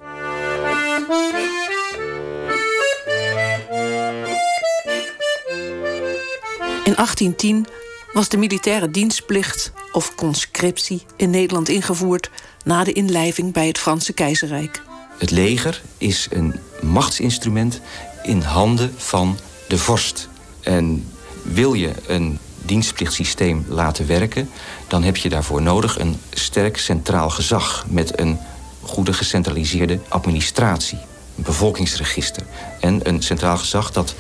In 6.85 6.95
1810 6.95 7.67
was 8.13 8.29
de 8.29 8.37
militaire 8.37 8.91
dienstplicht 8.91 9.73
of 9.93 10.15
conscriptie 10.15 11.03
in 11.17 11.31
Nederland 11.31 11.69
ingevoerd 11.69 12.31
na 12.65 12.85
de 12.85 12.93
inlijving 12.93 13.53
bij 13.53 13.67
het 13.67 13.79
Franse 13.79 14.13
keizerrijk. 14.13 14.83
Het 15.19 15.31
leger 15.31 15.83
is 15.99 16.29
een 16.31 16.61
machtsinstrument 16.83 17.81
in 18.23 18.41
handen 18.41 18.95
van 18.97 19.39
de 19.69 19.79
vorst. 19.79 20.29
En 20.61 21.11
wil 21.53 21.75
je 21.75 21.93
een 22.07 22.39
dienstplichtsysteem 22.65 23.65
laten 23.69 24.07
werken... 24.07 24.51
dan 24.89 25.03
heb 25.03 25.17
je 25.17 25.29
daarvoor 25.29 25.63
nodig 25.63 25.99
een 25.99 26.21
sterk 26.31 26.79
centraal 26.79 27.31
gezag... 27.31 27.85
met 27.89 28.21
een 28.21 28.39
goede 28.83 29.13
gecentraliseerde 29.13 29.99
administratie. 30.09 30.99
Een 31.37 31.43
bevolkingsregister. 31.43 32.43
En 32.81 33.01
een 33.03 33.23
centraal 33.23 33.57
gezag 33.57 33.93
dat 33.93 34.15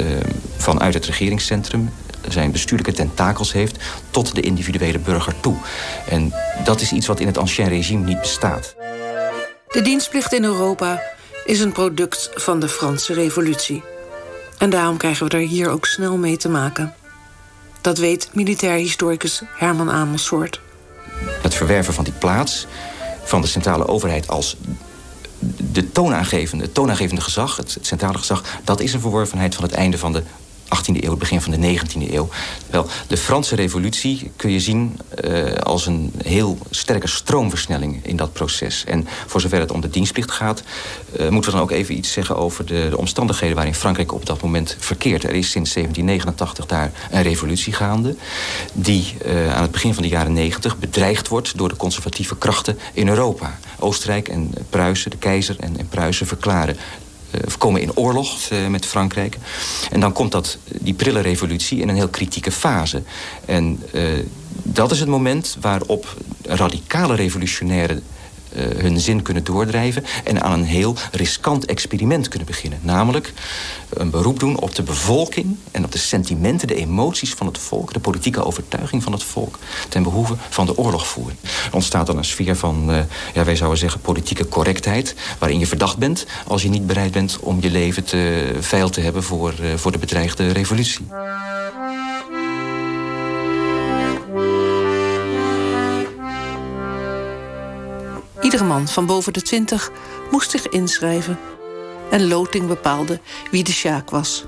uh, 0.00 0.06
vanuit 0.56 0.94
het 0.94 1.06
regeringscentrum 1.06 1.90
zijn 2.28 2.52
bestuurlijke 2.52 2.92
tentakels 2.92 3.52
heeft 3.52 3.76
tot 4.10 4.34
de 4.34 4.40
individuele 4.40 4.98
burger 4.98 5.40
toe. 5.40 5.56
En 6.08 6.32
dat 6.64 6.80
is 6.80 6.92
iets 6.92 7.06
wat 7.06 7.20
in 7.20 7.26
het 7.26 7.38
ancien 7.38 7.68
regime 7.68 8.04
niet 8.04 8.20
bestaat. 8.20 8.74
De 9.68 9.82
dienstplicht 9.82 10.32
in 10.32 10.44
Europa 10.44 11.02
is 11.44 11.60
een 11.60 11.72
product 11.72 12.30
van 12.34 12.60
de 12.60 12.68
Franse 12.68 13.12
revolutie. 13.12 13.82
En 14.58 14.70
daarom 14.70 14.96
krijgen 14.96 15.28
we 15.28 15.36
er 15.36 15.46
hier 15.46 15.70
ook 15.70 15.86
snel 15.86 16.16
mee 16.16 16.36
te 16.36 16.48
maken. 16.48 16.94
Dat 17.80 17.98
weet 17.98 18.30
militair 18.32 18.76
historicus 18.76 19.42
Herman 19.56 19.90
Amelsoort. 19.90 20.60
Het 21.42 21.54
verwerven 21.54 21.94
van 21.94 22.04
die 22.04 22.12
plaats 22.12 22.66
van 23.24 23.40
de 23.40 23.46
centrale 23.46 23.86
overheid 23.86 24.28
als 24.28 24.56
de 25.72 25.92
toonaangevende, 25.92 26.64
het 26.64 26.74
toonaangevende 26.74 27.20
gezag, 27.20 27.56
het, 27.56 27.78
centrale 27.80 28.18
gezag, 28.18 28.44
dat 28.64 28.80
is 28.80 28.92
een 28.92 29.00
verworvenheid 29.00 29.54
van 29.54 29.64
het 29.64 29.72
einde 29.72 29.98
van 29.98 30.12
de 30.12 30.22
18e 30.76 31.02
eeuw, 31.02 31.10
het 31.10 31.18
begin 31.18 31.40
van 31.40 31.52
de 31.52 31.78
19e 31.78 32.12
eeuw. 32.12 32.28
Wel, 32.70 32.86
de 33.06 33.16
Franse 33.16 33.54
revolutie 33.54 34.30
kun 34.36 34.50
je 34.50 34.60
zien 34.60 35.00
uh, 35.24 35.52
als 35.54 35.86
een 35.86 36.12
heel 36.24 36.58
sterke 36.70 37.08
stroomversnelling 37.08 38.00
in 38.02 38.16
dat 38.16 38.32
proces. 38.32 38.84
En 38.84 39.08
voor 39.26 39.40
zover 39.40 39.60
het 39.60 39.70
om 39.70 39.80
de 39.80 39.90
dienstplicht 39.90 40.30
gaat, 40.30 40.62
uh, 41.20 41.28
moeten 41.28 41.50
we 41.50 41.56
dan 41.56 41.66
ook 41.66 41.70
even 41.70 41.96
iets 41.96 42.12
zeggen 42.12 42.36
over 42.36 42.66
de, 42.66 42.86
de, 42.90 42.98
omstandigheden 42.98 43.56
waarin 43.56 43.74
Frankrijk 43.74 44.12
op 44.12 44.26
dat 44.26 44.42
moment 44.42 44.76
verkeert. 44.78 45.24
Er 45.24 45.34
is 45.34 45.50
sinds 45.50 45.72
1789 45.72 46.66
daar 46.66 46.92
een 47.10 47.22
revolutie 47.22 47.72
gaande, 47.72 48.16
die 48.72 49.14
uh, 49.26 49.54
aan 49.54 49.62
het 49.62 49.70
begin 49.70 49.94
van 49.94 50.02
de 50.02 50.08
jaren 50.08 50.32
90 50.32 50.78
bedreigd 50.78 51.28
wordt 51.28 51.58
door 51.58 51.68
de 51.68 51.76
conservatieve 51.76 52.36
krachten 52.36 52.78
in 52.92 53.08
Europa. 53.08 53.58
Oostenrijk 53.78 54.28
en 54.28 54.54
Pruisen, 54.70 55.10
de 55.10 55.16
keizer 55.16 55.56
en, 55.58 55.78
en 55.78 55.88
Pruisen 55.88 56.26
verklaren 56.26 56.76
uh, 57.30 57.40
komen 57.58 57.80
in 57.80 57.96
oorlog 57.96 58.50
uh, 58.50 58.66
met 58.66 58.86
Frankrijk. 58.86 59.38
En 59.90 60.00
dan 60.00 60.12
komt 60.12 60.32
dat, 60.32 60.58
die 60.80 60.94
prille 60.94 61.20
revolutie 61.20 61.80
in 61.80 61.88
een 61.88 61.94
heel 61.94 62.08
kritieke 62.08 62.52
fase. 62.52 63.02
En 63.44 63.82
uh, 63.92 64.02
dat 64.62 64.90
is 64.90 65.00
het 65.00 65.08
moment 65.08 65.56
waarop 65.60 66.16
radicale 66.42 67.14
revolutionaire 67.14 68.02
hun 68.54 69.00
zin 69.00 69.22
kunnen 69.22 69.44
doordrijven... 69.44 70.04
en 70.24 70.42
aan 70.42 70.52
een 70.52 70.64
heel 70.64 70.96
riskant 71.12 71.66
experiment 71.66 72.28
kunnen 72.28 72.48
beginnen. 72.48 72.78
Namelijk 72.82 73.32
een 73.88 74.10
beroep 74.10 74.40
doen 74.40 74.60
op 74.60 74.74
de 74.74 74.82
bevolking 74.82 75.56
en 75.70 75.84
op 75.84 75.92
de 75.92 75.98
sentimenten... 75.98 76.68
de 76.68 76.74
emoties 76.74 77.34
van 77.34 77.46
het 77.46 77.58
volk, 77.58 77.92
de 77.92 78.00
politieke 78.00 78.44
overtuiging 78.44 79.02
van 79.02 79.12
het 79.12 79.22
volk... 79.22 79.58
ten 79.88 80.02
behoeve 80.02 80.34
van 80.48 80.66
de 80.66 80.76
oorlogvoering. 80.76 81.38
Er 81.42 81.74
ontstaat 81.74 82.06
dan 82.06 82.16
een 82.16 82.24
sfeer 82.24 82.56
van, 82.56 82.90
uh, 82.90 83.00
ja, 83.34 83.44
wij 83.44 83.56
zouden 83.56 83.78
zeggen, 83.78 84.00
politieke 84.00 84.48
correctheid... 84.48 85.14
waarin 85.38 85.58
je 85.58 85.66
verdacht 85.66 85.96
bent 85.96 86.26
als 86.46 86.62
je 86.62 86.68
niet 86.68 86.86
bereid 86.86 87.12
bent 87.12 87.38
om 87.40 87.58
je 87.60 87.70
leven 87.70 88.04
te 88.04 88.52
veil 88.60 88.88
te 88.88 89.00
hebben... 89.00 89.22
voor, 89.22 89.54
voor 89.76 89.92
de 89.92 89.98
bedreigde 89.98 90.52
revolutie. 90.52 91.06
Iedere 98.48 98.64
man 98.64 98.88
van 98.88 99.06
boven 99.06 99.32
de 99.32 99.42
twintig 99.42 99.90
moest 100.30 100.50
zich 100.50 100.68
inschrijven. 100.68 101.38
En 102.10 102.28
loting 102.28 102.66
bepaalde 102.66 103.20
wie 103.50 103.64
de 103.64 103.72
sjaak 103.72 104.10
was. 104.10 104.44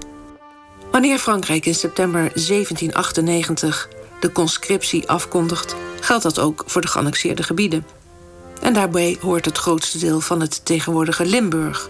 Wanneer 0.91 1.19
Frankrijk 1.19 1.67
in 1.67 1.75
september 1.75 2.21
1798 2.21 3.89
de 4.21 4.33
conscriptie 4.33 5.09
afkondigt... 5.09 5.77
geldt 6.01 6.23
dat 6.23 6.39
ook 6.39 6.63
voor 6.67 6.81
de 6.81 6.87
geannexeerde 6.87 7.43
gebieden. 7.43 7.87
En 8.61 8.73
daarbij 8.73 9.19
hoort 9.21 9.45
het 9.45 9.59
grootste 9.59 9.99
deel 9.99 10.21
van 10.21 10.41
het 10.41 10.65
tegenwoordige 10.65 11.27
Limburg. 11.27 11.89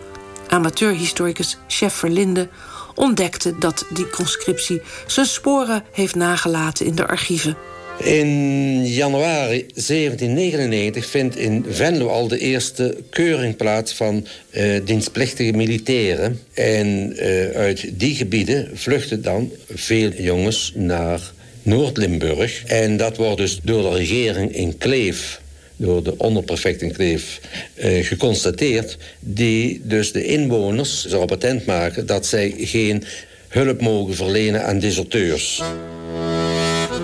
Amateurhistoricus 0.49 1.59
Chef 1.67 1.95
Verlinde 1.95 2.49
ontdekte 2.95 3.59
dat 3.59 3.85
die 3.91 4.11
conscriptie... 4.11 4.83
zijn 5.07 5.27
sporen 5.27 5.85
heeft 5.93 6.15
nagelaten 6.15 6.87
in 6.87 6.95
de 6.95 7.09
archieven. 7.09 7.57
In 8.03 8.87
januari 8.87 9.67
1799 9.75 11.07
vindt 11.07 11.37
in 11.37 11.65
Venlo 11.69 12.09
al 12.09 12.29
de 12.29 12.39
eerste 12.39 12.97
keuring 13.11 13.57
plaats 13.57 13.93
van 13.93 14.27
uh, 14.51 14.81
dienstplichtige 14.85 15.53
militairen. 15.53 16.41
En 16.55 17.13
uh, 17.17 17.51
uit 17.51 17.91
die 17.93 18.15
gebieden 18.15 18.71
vluchten 18.75 19.23
dan 19.23 19.51
veel 19.69 20.11
jongens 20.11 20.73
naar 20.75 21.33
Noord-Limburg. 21.63 22.65
En 22.65 22.97
dat 22.97 23.17
wordt 23.17 23.37
dus 23.37 23.61
door 23.63 23.83
de 23.83 23.97
regering 23.97 24.55
in 24.55 24.79
Kleef 24.79 25.41
door 25.77 26.03
de 26.03 26.19
onderprefect 26.19 26.83
in 26.83 26.93
Kleef 26.93 27.41
uh, 27.75 28.05
geconstateerd... 28.05 28.97
die 29.21 29.81
dus 29.85 30.13
de 30.13 30.25
inwoners 30.25 31.07
zou 31.07 31.27
patent 31.27 31.67
maken... 31.67 32.07
dat 32.07 32.27
zij 32.27 32.55
geen 32.59 33.05
hulp 33.49 33.81
mogen 33.81 34.15
verlenen 34.15 34.65
aan 34.65 34.79
deserteurs 34.79 35.63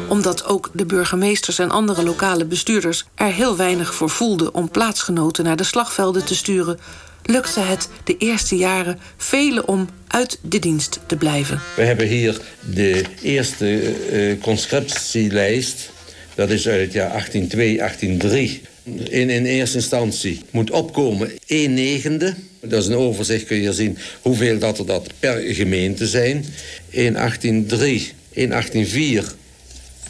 omdat 0.08 0.44
ook 0.44 0.70
de 0.72 0.86
burgemeesters 0.86 1.58
en 1.58 1.70
andere 1.70 2.02
lokale 2.02 2.44
bestuurders 2.44 3.04
er 3.14 3.32
heel 3.32 3.56
weinig 3.56 3.94
voor 3.94 4.10
voelden 4.10 4.54
om 4.54 4.70
plaatsgenoten 4.70 5.44
naar 5.44 5.56
de 5.56 5.64
slagvelden 5.64 6.24
te 6.24 6.34
sturen, 6.34 6.78
lukte 7.22 7.60
het 7.60 7.88
de 8.04 8.16
eerste 8.16 8.56
jaren 8.56 8.98
velen 9.16 9.68
om 9.68 9.88
uit 10.06 10.38
de 10.42 10.58
dienst 10.58 11.00
te 11.06 11.16
blijven. 11.16 11.60
We 11.76 11.82
hebben 11.82 12.06
hier 12.06 12.40
de 12.74 13.04
eerste 13.22 13.94
uh, 14.12 14.40
conscriptielijst. 14.42 15.90
Dat 16.34 16.50
is 16.50 16.68
uit 16.68 16.80
het 16.80 16.92
jaar 16.92 17.10
1802, 17.10 17.76
1803. 17.76 18.62
In, 19.10 19.30
in 19.30 19.44
eerste 19.44 19.76
instantie 19.76 20.40
moet 20.50 20.70
opkomen 20.70 21.30
1 21.46 21.74
negende. 21.74 22.34
Dat 22.60 22.82
is 22.82 22.88
een 22.88 22.96
overzicht, 22.96 23.44
kun 23.44 23.56
je 23.56 23.72
zien 23.72 23.98
hoeveel 24.22 24.58
dat 24.58 24.78
er 24.78 24.86
dat 24.86 25.10
per 25.18 25.54
gemeente 25.54 26.06
zijn. 26.06 26.44
In 26.90 27.12
1803, 27.12 28.12
in 28.30 28.48
1804 28.48 29.34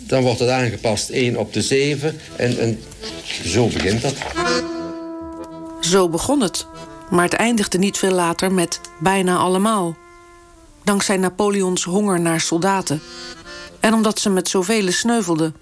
dan 0.07 0.23
wordt 0.23 0.41
het 0.41 0.49
aangepast 0.49 1.09
1 1.11 1.37
op 1.37 1.53
de 1.53 1.63
7 1.63 2.21
en, 2.37 2.59
en 2.59 2.81
zo 3.45 3.67
begint 3.67 4.03
dat. 4.03 4.15
Zo 5.81 6.09
begon 6.09 6.41
het. 6.41 6.67
Maar 7.11 7.25
het 7.25 7.35
eindigde 7.35 7.79
niet 7.79 7.99
veel 7.99 8.13
later 8.13 8.53
met 8.53 8.81
bijna 9.01 9.37
allemaal. 9.37 9.97
Dankzij 10.85 11.17
Napoleons 11.17 11.85
honger 11.85 12.21
naar 12.21 12.41
soldaten. 12.41 13.01
En 13.81 13.95
omdat 13.95 14.21
ze 14.21 14.31
met 14.31 14.49
zoveel 14.49 14.93
sneuvelden. 14.93 15.55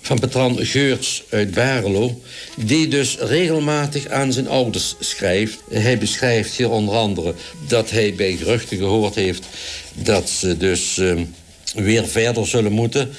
Van 0.00 0.18
Petran 0.18 0.56
Geurts 0.58 1.22
uit 1.30 1.50
Barelo, 1.50 2.20
die 2.56 2.88
dus 2.88 3.18
regelmatig 3.18 4.06
aan 4.08 4.32
zijn 4.32 4.48
ouders 4.48 4.94
schrijft. 5.00 5.58
Hij 5.70 5.98
beschrijft 5.98 6.56
hier 6.56 6.70
onder 6.70 6.94
andere 6.94 7.34
dat 7.68 7.90
hij 7.90 8.14
bij 8.14 8.36
geruchten 8.36 8.76
gehoord 8.76 9.14
heeft... 9.14 9.46
dat 9.94 10.28
ze 10.28 10.56
dus 10.56 10.96
uh, 10.96 11.20
weer 11.74 12.06
verder 12.06 12.46
zullen 12.46 12.72
moeten 12.72 13.10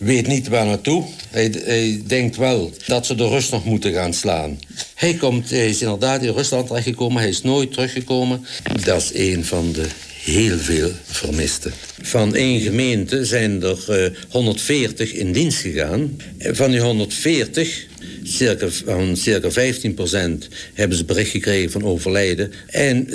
weet 0.00 0.26
niet 0.26 0.48
waar 0.48 0.66
naartoe. 0.66 1.04
Hij, 1.30 1.54
hij, 1.64 2.02
denkt 2.06 2.36
wel 2.36 2.72
dat 2.86 3.06
ze 3.06 3.14
de 3.14 3.28
rust 3.28 3.50
nog 3.50 3.64
moeten 3.64 3.92
gaan 3.92 4.14
slaan. 4.14 4.58
Hij, 4.94 5.14
komt, 5.14 5.52
is 5.52 5.82
inderdaad 5.82 6.22
in 6.22 6.32
Rusland 6.32 6.66
terechtgekomen. 6.66 7.20
Hij 7.20 7.30
is 7.30 7.42
nooit 7.42 7.72
teruggekomen. 7.72 8.44
Dat 8.84 9.02
is 9.02 9.10
een 9.14 9.44
van 9.44 9.72
de 9.72 9.86
heel 10.22 10.58
veel 10.58 10.90
vermisten. 11.04 11.72
Van 12.02 12.34
één 12.34 12.60
gemeente 12.60 13.24
zijn 13.24 13.62
er 13.62 13.78
uh, 13.88 14.18
140 14.30 15.12
in 15.12 15.32
dienst 15.32 15.58
gegaan. 15.58 16.16
Van 16.38 16.70
die 16.70 16.80
140 16.80 17.86
circa, 18.22 18.68
van 18.68 19.16
circa 19.16 19.50
15% 19.50 19.54
hebben 20.74 20.96
ze 20.96 21.04
bericht 21.04 21.30
gekregen 21.30 21.70
van 21.70 21.84
overlijden. 21.84 22.52
En 22.66 23.08
60% 23.08 23.12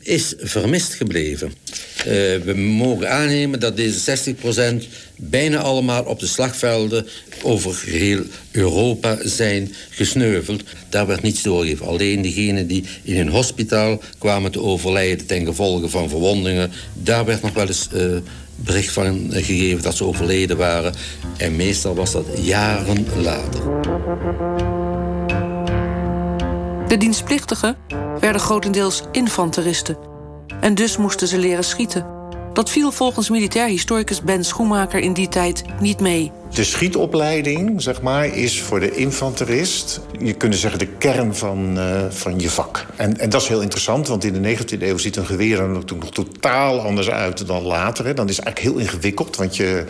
is 0.00 0.34
vermist 0.38 0.94
gebleven. 0.94 1.52
Uh, 1.98 2.04
we 2.44 2.54
mogen 2.56 3.10
aannemen 3.10 3.60
dat 3.60 3.76
deze 3.76 4.34
60% 4.82 4.84
bijna 5.16 5.58
allemaal 5.58 6.04
op 6.04 6.20
de 6.20 6.26
slagvelden 6.26 7.06
over 7.42 7.82
heel 7.84 8.22
Europa 8.50 9.18
zijn 9.24 9.74
gesneuveld. 9.90 10.62
Daar 10.88 11.06
werd 11.06 11.22
niets 11.22 11.42
doorgegeven. 11.42 11.86
Alleen 11.86 12.22
diegenen 12.22 12.66
die 12.66 12.84
in 13.02 13.18
een 13.18 13.28
hospitaal 13.28 14.02
kwamen 14.18 14.50
te 14.50 14.62
overlijden 14.62 15.26
ten 15.26 15.44
gevolge 15.44 15.88
van 15.88 16.08
verwondingen, 16.08 16.70
daar 16.94 17.24
werd 17.24 17.42
nog 17.42 17.54
wel 17.54 17.66
eens 17.66 17.88
uh, 17.94 18.16
bericht 18.64 18.92
van 18.92 19.26
gegeven 19.30 19.82
dat 19.82 19.96
ze 19.96 20.04
overleden 20.04 20.56
waren. 20.56 20.94
En 21.36 21.56
meestal 21.56 21.94
was 21.94 22.12
dat 22.12 22.26
jaren 22.34 23.06
later. 23.16 23.60
De 26.88 26.96
dienstplichtigen 26.96 27.76
werden 28.20 28.40
grotendeels 28.40 29.02
infanteristen. 29.12 29.96
En 30.60 30.74
dus 30.74 30.96
moesten 30.96 31.28
ze 31.28 31.38
leren 31.38 31.64
schieten. 31.64 32.06
Dat 32.52 32.70
viel 32.70 32.92
volgens 32.92 33.30
militair 33.30 33.68
historicus 33.68 34.22
Ben 34.22 34.44
Schoenmaker 34.44 35.00
in 35.00 35.12
die 35.12 35.28
tijd 35.28 35.64
niet 35.80 36.00
mee. 36.00 36.32
De 36.52 36.64
schietopleiding, 36.64 37.82
zeg 37.82 38.02
maar, 38.02 38.26
is 38.26 38.62
voor 38.62 38.80
de 38.80 38.90
infanterist... 38.90 40.00
je 40.20 40.32
kunt 40.32 40.56
zeggen 40.56 40.78
de 40.78 40.86
kern 40.86 41.36
van, 41.36 41.78
uh, 41.78 42.04
van 42.08 42.38
je 42.38 42.50
vak. 42.50 42.86
En, 42.96 43.18
en 43.18 43.30
dat 43.30 43.42
is 43.42 43.48
heel 43.48 43.60
interessant, 43.60 44.08
want 44.08 44.24
in 44.24 44.42
de 44.42 44.56
19e 44.56 44.82
eeuw... 44.82 44.98
ziet 44.98 45.16
een 45.16 45.26
geweer 45.26 45.60
er 45.60 45.68
natuurlijk 45.68 46.00
nog 46.00 46.26
totaal 46.26 46.80
anders 46.80 47.10
uit 47.10 47.46
dan 47.46 47.62
later. 47.62 48.04
Hè. 48.04 48.14
Dan 48.14 48.28
is 48.28 48.40
eigenlijk 48.40 48.74
heel 48.74 48.84
ingewikkeld, 48.84 49.36
want 49.36 49.56
je, 49.56 49.84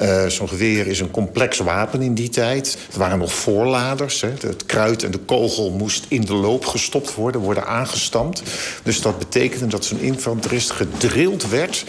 uh, 0.00 0.26
zo'n 0.26 0.48
geweer 0.48 0.86
is 0.86 1.00
een 1.00 1.10
complex 1.10 1.58
wapen 1.58 2.02
in 2.02 2.14
die 2.14 2.28
tijd. 2.28 2.78
Er 2.92 2.98
waren 2.98 3.18
nog 3.18 3.34
voorladers. 3.34 4.20
Hè. 4.20 4.28
Het 4.40 4.66
kruid 4.66 5.02
en 5.02 5.10
de 5.10 5.18
kogel 5.18 5.70
moest 5.70 6.04
in 6.08 6.20
de 6.20 6.34
loop 6.34 6.66
gestopt 6.66 7.14
worden, 7.14 7.40
worden 7.40 7.66
aangestampt. 7.66 8.42
Dus 8.82 9.00
dat 9.00 9.18
betekende 9.18 9.66
dat 9.66 9.84
zo'n 9.84 10.00
infanterist 10.00 10.70
gedrild 10.70 11.48
werd 11.48 11.84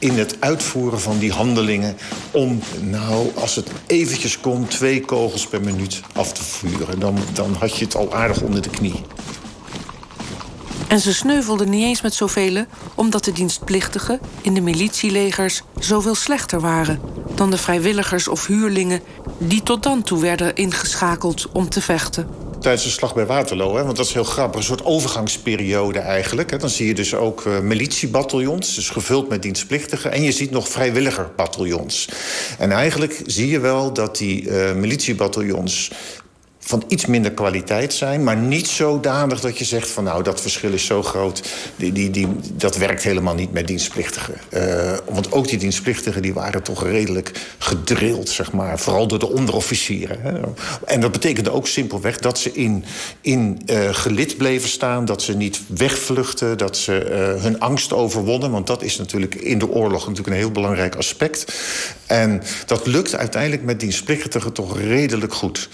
in 0.00 0.18
het 0.18 0.36
uitvoeren 0.40 1.00
van 1.00 1.18
die 1.18 1.32
handelingen... 1.32 1.96
om, 2.30 2.60
nou, 2.80 3.30
als 3.34 3.56
het 3.56 3.70
eventjes 3.86 4.40
kon, 4.40 4.66
twee 4.66 5.04
kogels 5.04 5.46
per 5.46 5.60
minuut 5.60 6.00
af 6.12 6.32
te 6.32 6.44
vuren. 6.44 6.98
Dan, 6.98 7.18
dan 7.32 7.54
had 7.58 7.76
je 7.76 7.84
het 7.84 7.96
al 7.96 8.14
aardig 8.14 8.40
onder 8.40 8.62
de 8.62 8.70
knie. 8.70 9.02
En 10.88 11.00
ze 11.00 11.14
sneuvelden 11.14 11.70
niet 11.70 11.84
eens 11.84 12.02
met 12.02 12.14
zoveel... 12.14 12.64
omdat 12.94 13.24
de 13.24 13.32
dienstplichtigen 13.32 14.20
in 14.42 14.54
de 14.54 14.60
militielegers 14.60 15.62
zoveel 15.78 16.14
slechter 16.14 16.60
waren... 16.60 17.00
dan 17.34 17.50
de 17.50 17.58
vrijwilligers 17.58 18.28
of 18.28 18.46
huurlingen 18.46 19.00
die 19.38 19.62
tot 19.62 19.82
dan 19.82 20.02
toe 20.02 20.20
werden 20.20 20.54
ingeschakeld 20.54 21.48
om 21.52 21.68
te 21.68 21.80
vechten. 21.80 22.49
Tijdens 22.60 22.84
de 22.84 22.90
slag 22.90 23.14
bij 23.14 23.26
Waterloo. 23.26 23.76
Hè, 23.76 23.84
want 23.84 23.96
dat 23.96 24.06
is 24.06 24.12
heel 24.12 24.24
grappig. 24.24 24.60
Een 24.60 24.66
soort 24.66 24.84
overgangsperiode 24.84 25.98
eigenlijk. 25.98 26.50
Hè. 26.50 26.56
Dan 26.56 26.68
zie 26.68 26.86
je 26.86 26.94
dus 26.94 27.14
ook 27.14 27.44
uh, 27.44 27.58
dus 28.58 28.90
gevuld 28.90 29.28
met 29.28 29.42
dienstplichtigen. 29.42 30.12
En 30.12 30.22
je 30.22 30.32
ziet 30.32 30.50
nog 30.50 30.68
vrijwilligerbataljons. 30.68 32.08
En 32.58 32.72
eigenlijk 32.72 33.22
zie 33.26 33.48
je 33.48 33.60
wel 33.60 33.92
dat 33.92 34.16
die 34.16 34.42
uh, 34.42 34.72
van 36.60 36.84
iets 36.88 37.06
minder 37.06 37.32
kwaliteit 37.32 37.92
zijn... 37.92 38.24
maar 38.24 38.36
niet 38.36 38.68
zodanig 38.68 39.40
dat 39.40 39.58
je 39.58 39.64
zegt 39.64 39.90
van 39.90 40.04
nou, 40.04 40.22
dat 40.22 40.40
verschil 40.40 40.72
is 40.72 40.84
zo 40.84 41.02
groot... 41.02 41.42
Die, 41.76 41.92
die, 41.92 42.10
die, 42.10 42.28
dat 42.52 42.76
werkt 42.76 43.02
helemaal 43.02 43.34
niet 43.34 43.52
met 43.52 43.66
dienstplichtigen. 43.66 44.34
Uh, 44.50 44.96
want 45.08 45.32
ook 45.32 45.48
die 45.48 45.58
dienstplichtigen 45.58 46.22
die 46.22 46.34
waren 46.34 46.62
toch 46.62 46.84
redelijk 46.84 47.32
gedrild, 47.58 48.28
zeg 48.28 48.52
maar. 48.52 48.78
Vooral 48.78 49.06
door 49.06 49.18
de 49.18 49.32
onderofficieren. 49.32 50.20
Hè. 50.20 50.32
En 50.84 51.00
dat 51.00 51.12
betekende 51.12 51.50
ook 51.50 51.66
simpelweg 51.66 52.18
dat 52.18 52.38
ze 52.38 52.52
in, 52.52 52.84
in 53.20 53.62
uh, 53.66 53.88
gelid 53.94 54.36
bleven 54.36 54.68
staan... 54.68 55.04
dat 55.04 55.22
ze 55.22 55.36
niet 55.36 55.60
wegvluchten, 55.66 56.58
dat 56.58 56.76
ze 56.76 57.06
uh, 57.36 57.42
hun 57.42 57.60
angst 57.60 57.92
overwonnen... 57.92 58.50
want 58.50 58.66
dat 58.66 58.82
is 58.82 58.96
natuurlijk 58.96 59.34
in 59.34 59.58
de 59.58 59.68
oorlog 59.68 60.00
natuurlijk 60.00 60.28
een 60.28 60.42
heel 60.42 60.50
belangrijk 60.50 60.94
aspect. 60.94 61.44
En 62.06 62.42
dat 62.66 62.86
lukt 62.86 63.16
uiteindelijk 63.16 63.62
met 63.62 63.80
dienstplichtigen 63.80 64.52
toch 64.52 64.78
redelijk 64.78 65.34
goed 65.34 65.68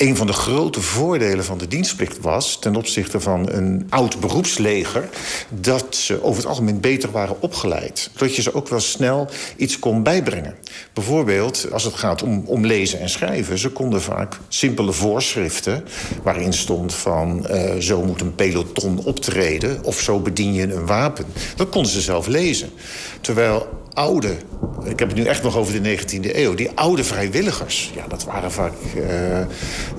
een 0.00 0.16
van 0.16 0.26
de 0.26 0.32
grote 0.32 0.80
voordelen 0.80 1.44
van 1.44 1.58
de 1.58 1.68
dienstplicht 1.68 2.20
was... 2.20 2.58
ten 2.58 2.76
opzichte 2.76 3.20
van 3.20 3.50
een 3.50 3.86
oud 3.88 4.20
beroepsleger... 4.20 5.08
dat 5.48 5.96
ze 5.96 6.22
over 6.22 6.36
het 6.36 6.50
algemeen 6.50 6.80
beter 6.80 7.10
waren 7.10 7.36
opgeleid. 7.40 8.10
Dat 8.16 8.36
je 8.36 8.42
ze 8.42 8.54
ook 8.54 8.68
wel 8.68 8.80
snel 8.80 9.28
iets 9.56 9.78
kon 9.78 10.02
bijbrengen. 10.02 10.54
Bijvoorbeeld 10.92 11.66
als 11.72 11.84
het 11.84 11.94
gaat 11.94 12.22
om, 12.22 12.42
om 12.46 12.66
lezen 12.66 13.00
en 13.00 13.08
schrijven. 13.08 13.58
Ze 13.58 13.70
konden 13.70 14.02
vaak 14.02 14.38
simpele 14.48 14.92
voorschriften... 14.92 15.84
waarin 16.22 16.52
stond 16.52 16.94
van 16.94 17.46
uh, 17.50 17.74
zo 17.78 18.02
moet 18.02 18.20
een 18.20 18.34
peloton 18.34 19.04
optreden... 19.04 19.84
of 19.84 20.00
zo 20.00 20.20
bedien 20.20 20.52
je 20.52 20.74
een 20.74 20.86
wapen. 20.86 21.24
Dat 21.56 21.68
konden 21.68 21.92
ze 21.92 22.00
zelf 22.00 22.26
lezen. 22.26 22.70
Terwijl 23.20 23.79
oude, 23.92 24.36
ik 24.84 24.98
heb 24.98 25.08
het 25.08 25.16
nu 25.16 25.24
echt 25.24 25.42
nog 25.42 25.56
over 25.56 25.82
de 25.82 25.98
19e 25.98 26.36
eeuw... 26.36 26.54
die 26.54 26.70
oude 26.74 27.04
vrijwilligers, 27.04 27.92
ja, 27.94 28.06
dat 28.08 28.24
waren 28.24 28.52
vaak... 28.52 28.72
Uh, 28.96 29.04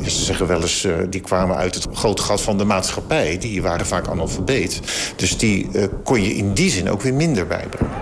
ze 0.08 0.24
zeggen 0.24 0.48
wel 0.48 0.62
eens, 0.62 0.86
uh, 0.86 0.94
die 1.10 1.22
kwamen 1.22 1.56
uit 1.56 1.76
het 1.76 1.88
grote 1.94 2.22
gat 2.22 2.42
van 2.42 2.58
de 2.58 2.66
maatschappij. 2.66 3.38
Die 3.38 3.62
waren 3.62 3.86
vaak 3.86 4.08
analfabeet. 4.08 4.80
Dus 5.16 5.38
die 5.38 5.68
uh, 5.74 5.84
kon 6.04 6.22
je 6.22 6.36
in 6.36 6.54
die 6.54 6.70
zin 6.70 6.90
ook 6.90 7.02
weer 7.02 7.14
minder 7.14 7.48
bijbrengen. 7.48 7.96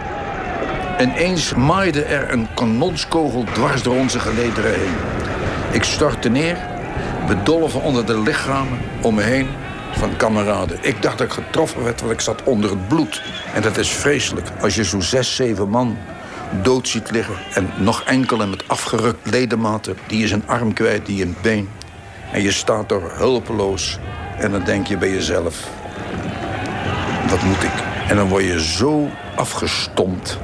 En 0.97 1.11
eens 1.11 1.53
maaide 1.53 2.03
er 2.03 2.31
een 2.31 2.47
kanonskogel 2.53 3.43
dwars 3.53 3.83
door 3.83 3.95
onze 3.95 4.19
gelederen 4.19 4.73
heen. 4.73 4.95
Ik 5.71 5.83
stortte 5.83 6.29
neer, 6.29 6.57
bedolven 7.27 7.81
onder 7.81 8.05
de 8.05 8.19
lichamen 8.19 8.79
om 9.01 9.15
me 9.15 9.21
heen 9.21 9.47
van 9.91 10.15
kameraden. 10.17 10.77
Ik 10.81 11.01
dacht 11.01 11.17
dat 11.17 11.27
ik 11.27 11.33
getroffen 11.33 11.83
werd, 11.83 12.01
want 12.01 12.13
ik 12.13 12.21
zat 12.21 12.43
onder 12.43 12.69
het 12.69 12.87
bloed. 12.87 13.21
En 13.53 13.61
dat 13.61 13.77
is 13.77 13.89
vreselijk 13.89 14.47
als 14.61 14.75
je 14.75 14.83
zo'n 14.83 15.01
zes, 15.01 15.35
zeven 15.35 15.69
man 15.69 15.97
dood 16.61 16.87
ziet 16.87 17.11
liggen... 17.11 17.35
en 17.53 17.69
nog 17.77 18.03
enkele 18.03 18.45
met 18.45 18.67
afgerukt 18.67 19.29
ledematen. 19.29 19.97
Die 20.07 20.23
is 20.23 20.31
een 20.31 20.47
arm 20.47 20.73
kwijt, 20.73 21.05
die 21.05 21.23
een 21.23 21.35
been. 21.41 21.69
En 22.31 22.41
je 22.41 22.51
staat 22.51 22.91
er 22.91 23.01
hulpeloos. 23.17 23.99
En 24.37 24.51
dan 24.51 24.63
denk 24.63 24.87
je 24.87 24.97
bij 24.97 25.11
jezelf... 25.11 25.67
wat 27.29 27.41
moet 27.41 27.63
ik? 27.63 27.83
En 28.07 28.15
dan 28.15 28.27
word 28.27 28.43
je 28.43 28.61
zo 28.61 29.09
afgestompt... 29.35 30.37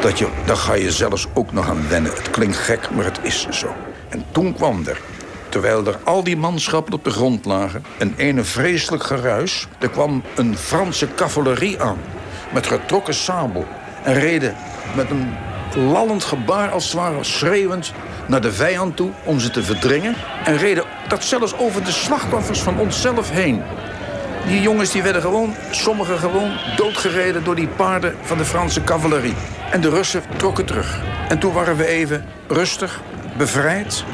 dat 0.00 0.18
je, 0.18 0.28
daar 0.46 0.56
ga 0.56 0.74
je 0.74 0.92
zelfs 0.92 1.26
ook 1.34 1.52
nog 1.52 1.68
aan 1.68 1.88
wennen. 1.88 2.12
Het 2.12 2.30
klinkt 2.30 2.56
gek, 2.56 2.90
maar 2.90 3.04
het 3.04 3.18
is 3.22 3.46
zo. 3.50 3.74
En 4.08 4.24
toen 4.32 4.54
kwam 4.54 4.82
er 4.86 5.00
terwijl 5.48 5.86
er 5.86 5.98
al 6.04 6.24
die 6.24 6.36
manschappen 6.36 6.92
op 6.92 7.04
de 7.04 7.10
grond 7.10 7.44
lagen... 7.44 7.84
een 7.98 8.14
ene 8.16 8.44
vreselijk 8.44 9.02
geruis. 9.02 9.66
Er 9.78 9.88
kwam 9.88 10.22
een 10.34 10.56
Franse 10.56 11.08
cavalerie 11.14 11.80
aan, 11.80 11.98
met 12.52 12.66
getrokken 12.66 13.14
sabel... 13.14 13.66
en 14.02 14.14
reden 14.14 14.56
met 14.94 15.10
een 15.10 15.34
lallend 15.74 16.24
gebaar, 16.24 16.70
als 16.70 16.84
het 16.84 16.92
ware 16.92 17.24
schreeuwend... 17.24 17.92
naar 18.26 18.40
de 18.40 18.52
vijand 18.52 18.96
toe 18.96 19.10
om 19.24 19.40
ze 19.40 19.50
te 19.50 19.62
verdringen... 19.62 20.14
en 20.44 20.56
reden 20.56 20.84
dat 21.08 21.24
zelfs 21.24 21.58
over 21.58 21.84
de 21.84 21.92
slachtoffers 21.92 22.60
van 22.60 22.78
onszelf 22.78 23.30
heen. 23.30 23.62
Die 24.46 24.60
jongens 24.60 24.90
die 24.90 25.02
werden 25.02 25.22
gewoon, 25.22 25.54
sommigen 25.70 26.18
gewoon, 26.18 26.50
doodgereden... 26.76 27.44
door 27.44 27.54
die 27.54 27.68
paarden 27.68 28.14
van 28.22 28.38
de 28.38 28.44
Franse 28.44 28.84
cavalerie. 28.84 29.34
En 29.70 29.80
de 29.80 29.88
Russen 29.88 30.22
trokken 30.36 30.64
terug. 30.64 31.00
En 31.28 31.38
toen 31.38 31.52
waren 31.52 31.76
we 31.76 31.86
even 31.86 32.24
rustig, 32.46 33.00
bevrijd... 33.36 34.04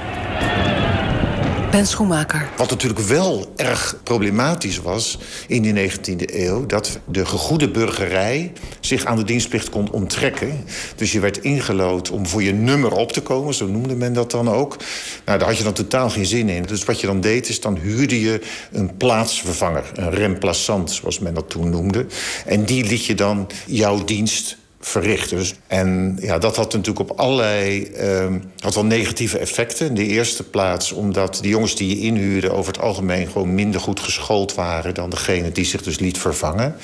Wat 2.57 2.71
natuurlijk 2.71 3.01
wel 3.01 3.53
erg 3.57 3.97
problematisch 4.03 4.79
was 4.79 5.19
in 5.47 5.63
die 5.63 5.91
19e 5.91 6.35
eeuw... 6.35 6.67
dat 6.67 6.99
de 7.05 7.27
gegoede 7.27 7.71
burgerij 7.71 8.53
zich 8.81 9.05
aan 9.05 9.17
de 9.17 9.25
dienstplicht 9.25 9.71
kon 9.71 9.91
onttrekken. 9.91 10.65
Dus 10.97 11.13
je 11.13 11.21
werd 11.21 11.39
ingelood 11.39 12.11
om 12.11 12.27
voor 12.27 12.43
je 12.43 12.53
nummer 12.53 12.93
op 12.93 13.13
te 13.13 13.21
komen, 13.21 13.55
zo 13.55 13.67
noemde 13.67 13.97
men 13.97 14.13
dat 14.13 14.31
dan 14.31 14.49
ook. 14.49 14.77
Nou, 15.25 15.39
daar 15.39 15.49
had 15.49 15.59
je 15.59 15.65
dan 15.65 15.73
totaal 15.73 16.11
geen 16.11 16.27
zin 16.27 16.49
in. 16.49 16.63
Dus 16.63 16.85
wat 16.85 17.01
je 17.01 17.07
dan 17.07 17.21
deed, 17.21 17.49
is 17.49 17.61
dan 17.61 17.77
huurde 17.77 18.21
je 18.21 18.41
een 18.73 18.97
plaatsvervanger. 18.97 19.91
Een 19.95 20.15
remplaçant, 20.15 20.91
zoals 20.91 21.19
men 21.19 21.35
dat 21.35 21.51
toen 21.51 21.71
noemde. 21.71 22.07
En 22.47 22.65
die 22.65 22.85
liet 22.85 23.05
je 23.05 23.15
dan 23.15 23.47
jouw 23.67 24.05
dienst 24.05 24.57
verrichten. 24.87 25.37
Dus, 25.37 25.55
en 25.67 26.17
ja, 26.21 26.39
dat 26.39 26.57
had 26.57 26.73
natuurlijk 26.73 27.11
op 27.11 27.19
allerlei 27.19 27.91
uh, 28.01 28.27
had 28.59 28.75
wel 28.75 28.85
negatieve 28.85 29.39
effecten. 29.39 29.87
In 29.87 29.95
de 29.95 30.07
eerste 30.07 30.43
plaats 30.43 30.93
omdat 30.93 31.39
de 31.43 31.49
jongens 31.49 31.77
die 31.77 31.89
je 31.89 32.07
inhuurde... 32.07 32.51
over 32.51 32.73
het 32.73 32.83
algemeen 32.83 33.27
gewoon 33.27 33.55
minder 33.55 33.81
goed 33.81 34.01
geschoold 34.01 34.55
waren... 34.55 34.95
dan 34.95 35.11
degene 35.11 35.53
die 35.53 35.65
zich 35.65 35.83
dus 35.83 35.99
liet 35.99 36.19
vervangen. 36.19 36.77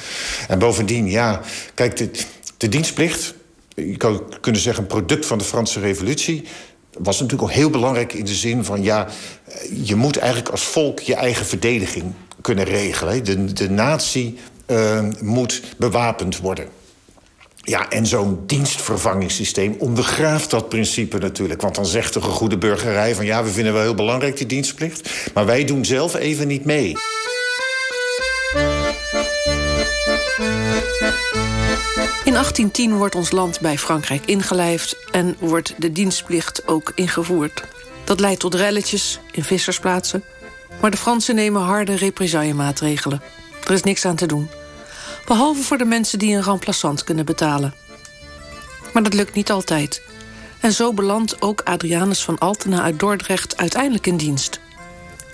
En 0.48 0.58
bovendien, 0.58 1.10
ja, 1.10 1.40
kijk, 1.74 1.96
de, 1.96 2.10
de 2.56 2.68
dienstplicht... 2.68 3.34
je 3.74 3.96
kan 3.96 4.22
kunnen 4.40 4.60
zeggen 4.60 4.82
een 4.82 4.88
product 4.88 5.26
van 5.26 5.38
de 5.38 5.44
Franse 5.44 5.80
revolutie 5.80 6.44
was 6.98 7.20
natuurlijk 7.20 7.50
ook 7.50 7.56
heel 7.56 7.70
belangrijk 7.70 8.12
in 8.12 8.24
de 8.24 8.34
zin 8.34 8.64
van... 8.64 8.82
ja, 8.82 9.08
je 9.82 9.94
moet 9.94 10.16
eigenlijk 10.16 10.50
als 10.50 10.62
volk 10.62 10.98
je 10.98 11.14
eigen 11.14 11.46
verdediging 11.46 12.12
kunnen 12.40 12.64
regelen. 12.64 13.24
De, 13.24 13.52
de 13.52 13.70
natie 13.70 14.38
uh, 14.66 15.00
moet 15.20 15.62
bewapend 15.76 16.38
worden. 16.38 16.66
Ja, 17.62 17.88
en 17.88 18.06
zo'n 18.06 18.42
dienstvervangingssysteem 18.46 19.76
ondergraaft 19.78 20.50
dat 20.50 20.68
principe 20.68 21.18
natuurlijk. 21.18 21.60
Want 21.60 21.74
dan 21.74 21.86
zegt 21.86 22.14
de 22.14 22.20
goede 22.20 22.58
burgerij 22.58 23.14
van... 23.14 23.24
ja, 23.24 23.44
we 23.44 23.50
vinden 23.50 23.72
wel 23.72 23.82
heel 23.82 23.94
belangrijk 23.94 24.36
die 24.36 24.46
dienstplicht... 24.46 25.10
maar 25.34 25.46
wij 25.46 25.64
doen 25.64 25.84
zelf 25.84 26.14
even 26.14 26.46
niet 26.46 26.64
mee. 26.64 26.94
In 32.24 32.32
1810 32.32 32.96
wordt 32.96 33.14
ons 33.14 33.30
land 33.30 33.60
bij 33.60 33.78
Frankrijk 33.78 34.26
ingelijfd... 34.26 34.96
en 35.10 35.36
wordt 35.38 35.74
de 35.78 35.92
dienstplicht 35.92 36.68
ook 36.68 36.92
ingevoerd. 36.94 37.64
Dat 38.04 38.20
leidt 38.20 38.40
tot 38.40 38.54
relletjes 38.54 39.20
in 39.32 39.44
vissersplaatsen... 39.44 40.24
maar 40.80 40.90
de 40.90 40.96
Fransen 40.96 41.34
nemen 41.34 41.62
harde 41.62 41.94
represaillemaatregelen. 41.94 43.22
Er 43.66 43.72
is 43.72 43.82
niks 43.82 44.04
aan 44.04 44.16
te 44.16 44.26
doen... 44.26 44.59
Behalve 45.30 45.62
voor 45.62 45.78
de 45.78 45.84
mensen 45.84 46.18
die 46.18 46.36
een 46.36 46.42
remplaçant 46.44 47.04
kunnen 47.04 47.24
betalen. 47.24 47.74
Maar 48.92 49.02
dat 49.02 49.14
lukt 49.14 49.34
niet 49.34 49.50
altijd. 49.50 50.02
En 50.60 50.72
zo 50.72 50.94
belandt 50.94 51.42
ook 51.42 51.60
Adrianus 51.60 52.22
van 52.22 52.38
Altena 52.38 52.82
uit 52.82 52.98
Dordrecht 52.98 53.56
uiteindelijk 53.56 54.06
in 54.06 54.16
dienst. 54.16 54.60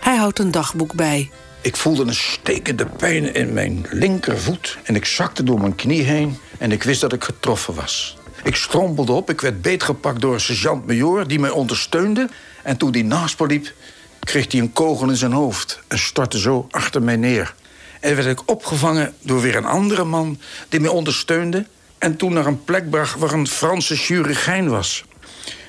Hij 0.00 0.16
houdt 0.16 0.38
een 0.38 0.50
dagboek 0.50 0.94
bij. 0.94 1.30
Ik 1.60 1.76
voelde 1.76 2.02
een 2.02 2.14
stekende 2.14 2.86
pijn 2.86 3.34
in 3.34 3.52
mijn 3.52 3.86
linkervoet 3.90 4.78
en 4.82 4.94
ik 4.94 5.04
zakte 5.04 5.42
door 5.42 5.60
mijn 5.60 5.74
knie 5.74 6.02
heen 6.02 6.38
en 6.58 6.72
ik 6.72 6.82
wist 6.82 7.00
dat 7.00 7.12
ik 7.12 7.24
getroffen 7.24 7.74
was. 7.74 8.16
Ik 8.44 8.56
strompelde 8.56 9.12
op, 9.12 9.30
ik 9.30 9.40
werd 9.40 9.62
beetgepakt 9.62 10.20
door 10.20 10.34
een 10.34 10.40
sergeant-major 10.40 11.26
die 11.26 11.38
mij 11.38 11.50
ondersteunde. 11.50 12.28
En 12.62 12.76
toen 12.76 12.92
hij 12.92 13.02
naast 13.02 13.40
me 13.40 13.46
liep, 13.46 13.72
kreeg 14.20 14.52
hij 14.52 14.60
een 14.60 14.72
kogel 14.72 15.08
in 15.08 15.16
zijn 15.16 15.32
hoofd 15.32 15.80
en 15.88 15.98
stortte 15.98 16.38
zo 16.38 16.66
achter 16.70 17.02
mij 17.02 17.16
neer. 17.16 17.54
En 18.00 18.16
werd 18.16 18.28
ik 18.28 18.50
opgevangen 18.50 19.14
door 19.20 19.40
weer 19.40 19.56
een 19.56 19.64
andere 19.64 20.04
man 20.04 20.38
die 20.68 20.80
mij 20.80 20.90
ondersteunde. 20.90 21.66
En 21.98 22.16
toen 22.16 22.32
naar 22.32 22.46
een 22.46 22.64
plek 22.64 22.90
bracht 22.90 23.18
waar 23.18 23.32
een 23.32 23.46
Franse 23.46 23.96
chirurgijn 23.96 24.68
was. 24.68 25.04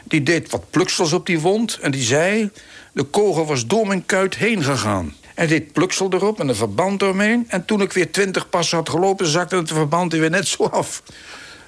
Die 0.03 0.23
deed 0.23 0.51
wat 0.51 0.69
pluksels 0.69 1.13
op 1.13 1.25
die 1.25 1.39
wond 1.39 1.77
en 1.81 1.91
die 1.91 2.03
zei... 2.03 2.49
de 2.93 3.03
kogel 3.03 3.45
was 3.45 3.67
door 3.67 3.87
mijn 3.87 4.05
kuit 4.05 4.35
heen 4.35 4.63
gegaan. 4.63 5.15
En 5.35 5.47
deed 5.47 5.71
pluksel 5.71 6.13
erop 6.13 6.39
en 6.39 6.47
een 6.47 6.55
verband 6.55 6.99
doorheen. 6.99 7.45
En 7.47 7.65
toen 7.65 7.81
ik 7.81 7.93
weer 7.93 8.11
twintig 8.11 8.49
passen 8.49 8.77
had 8.77 8.89
gelopen... 8.89 9.27
zakte 9.27 9.55
het 9.55 9.71
verband 9.71 10.13
weer 10.13 10.29
net 10.29 10.47
zo 10.47 10.63
af. 10.63 11.03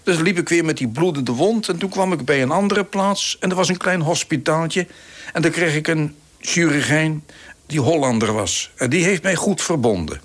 Dus 0.03 0.17
liep 0.19 0.37
ik 0.37 0.49
weer 0.49 0.65
met 0.65 0.77
die 0.77 0.87
bloedende 0.87 1.31
wond. 1.31 1.69
En 1.69 1.77
toen 1.77 1.89
kwam 1.89 2.13
ik 2.13 2.25
bij 2.25 2.41
een 2.41 2.51
andere 2.51 2.83
plaats. 2.83 3.37
En 3.39 3.49
er 3.49 3.55
was 3.55 3.69
een 3.69 3.77
klein 3.77 4.01
hospitaaltje. 4.01 4.87
En 5.33 5.41
daar 5.41 5.51
kreeg 5.51 5.75
ik 5.75 5.87
een 5.87 6.15
chirurgijn 6.39 7.23
die 7.65 7.79
Hollander 7.79 8.33
was. 8.33 8.71
En 8.75 8.89
die 8.89 9.03
heeft 9.03 9.23
mij 9.23 9.35
goed 9.35 9.61
verbonden. 9.61 10.21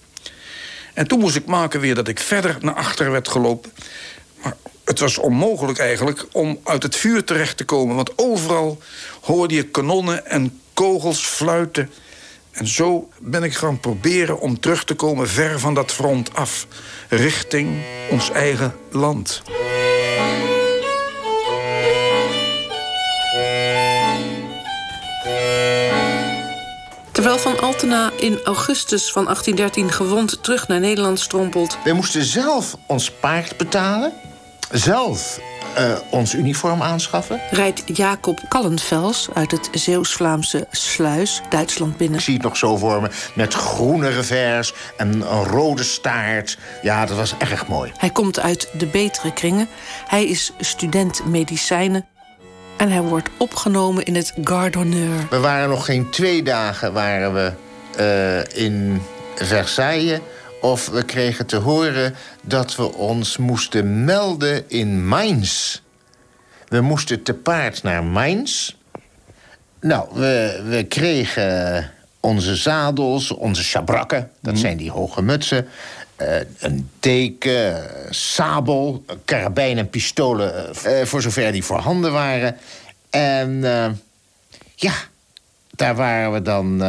En 0.95 1.07
toen 1.07 1.19
moest 1.19 1.37
ik 1.37 1.47
maken 1.47 1.81
weer 1.81 1.95
dat 1.95 2.09
ik 2.09 2.19
verder 2.19 2.57
naar 2.61 2.75
achter 2.75 3.11
werd 3.11 3.29
gelopen. 3.29 3.73
Maar 4.43 4.57
het 4.85 4.99
was 4.99 5.19
onmogelijk 5.19 5.79
eigenlijk 5.79 6.27
om 6.33 6.61
uit 6.65 6.83
het 6.83 6.97
vuur 6.97 7.25
terecht 7.25 7.57
te 7.57 7.65
komen. 7.65 7.97
Want 7.97 8.19
overal 8.19 8.83
hoorde 9.21 9.55
je 9.55 9.63
kanonnen 9.63 10.27
en 10.27 10.61
kogels 10.75 11.27
fluiten. 11.27 11.91
En 12.51 12.67
zo 12.67 13.09
ben 13.19 13.43
ik 13.43 13.55
gaan 13.55 13.81
proberen 13.81 14.41
om 14.41 14.61
terug 14.61 14.85
te 14.85 14.95
komen 14.95 15.29
ver 15.29 15.61
van 15.61 15.75
dat 15.75 15.93
front 15.93 16.35
af. 16.35 16.67
Richting 17.09 17.83
ons 18.11 18.31
eigen 18.31 18.75
land. 18.91 19.43
Terwijl 27.25 27.43
Van 27.43 27.61
Altena 27.61 28.11
in 28.17 28.41
augustus 28.43 29.13
van 29.13 29.25
1813 29.25 29.93
gewond 29.93 30.43
terug 30.43 30.69
naar 30.69 30.81
Nederland 30.81 31.21
strompelt... 31.21 31.79
Wij 31.85 31.93
moesten 31.93 32.25
zelf 32.25 32.77
ons 32.87 33.11
paard 33.11 33.57
betalen. 33.57 34.13
Zelf 34.71 35.41
uh, 35.79 35.99
ons 36.11 36.35
uniform 36.35 36.83
aanschaffen. 36.83 37.41
Rijdt 37.51 37.83
Jacob 37.97 38.41
Kallenvels 38.49 39.29
uit 39.35 39.51
het 39.51 39.69
Zeeuws-Vlaamse 39.73 40.67
Sluis 40.71 41.41
Duitsland 41.49 41.97
binnen. 41.97 42.19
Ik 42.19 42.25
zie 42.25 42.35
het 42.35 42.43
nog 42.43 42.57
zo 42.57 42.77
voor 42.77 43.03
me, 43.03 43.09
met 43.35 43.55
groene 43.55 44.09
revers 44.09 44.75
en 44.97 45.13
een 45.13 45.45
rode 45.45 45.83
staart. 45.83 46.59
Ja, 46.83 47.07
dat 47.07 47.17
was 47.17 47.35
erg 47.39 47.67
mooi. 47.67 47.93
Hij 47.97 48.11
komt 48.11 48.41
uit 48.41 48.69
de 48.79 48.87
betere 48.87 49.33
kringen. 49.33 49.69
Hij 50.07 50.25
is 50.25 50.53
student 50.59 51.27
medicijnen. 51.27 52.07
En 52.77 52.91
hij 52.91 53.03
wordt 53.03 53.29
opgenomen 53.39 54.05
in 54.05 54.15
het 54.15 54.33
Gardonneur. 54.43 55.27
We 55.31 55.39
waren 55.39 55.69
nog 55.69 55.85
geen 55.85 56.11
twee 56.11 56.43
dagen 56.43 56.93
waren 56.93 57.35
we 57.35 57.53
uh, 57.99 58.65
in 58.65 59.03
Versailles 59.35 60.21
of 60.61 60.89
we 60.89 61.03
kregen 61.03 61.47
te 61.47 61.57
horen 61.57 62.15
dat 62.43 62.77
we 62.77 62.95
ons 62.95 63.37
moesten 63.37 64.05
melden 64.05 64.71
in 64.71 65.07
Mainz. 65.07 65.81
We 66.69 66.81
moesten 66.81 67.23
te 67.23 67.35
paard 67.35 67.83
naar 67.83 68.05
Mainz. 68.05 68.75
Nou, 69.81 70.09
we, 70.13 70.63
we 70.69 70.85
kregen 70.85 71.91
onze 72.21 72.57
zadels, 72.57 73.31
onze 73.31 73.65
schabrakken. 73.65 74.31
Dat 74.41 74.53
mhm. 74.53 74.63
zijn 74.63 74.77
die 74.77 74.91
hoge 74.91 75.23
mutsen. 75.23 75.67
Uh, 76.21 76.37
een 76.59 76.91
deken, 77.01 77.91
sabel, 78.11 79.05
karabijn 79.25 79.79
en 79.79 79.91
pistolen... 79.91 80.73
Uh, 80.87 81.05
voor 81.05 81.23
zover 81.23 81.53
die 81.53 81.65
voorhanden 81.65 82.13
waren. 82.13 82.57
En 83.11 83.61
ja, 84.75 84.95
daar 85.71 85.95
waren 85.95 86.33
we 86.33 86.43
dan 86.43 86.83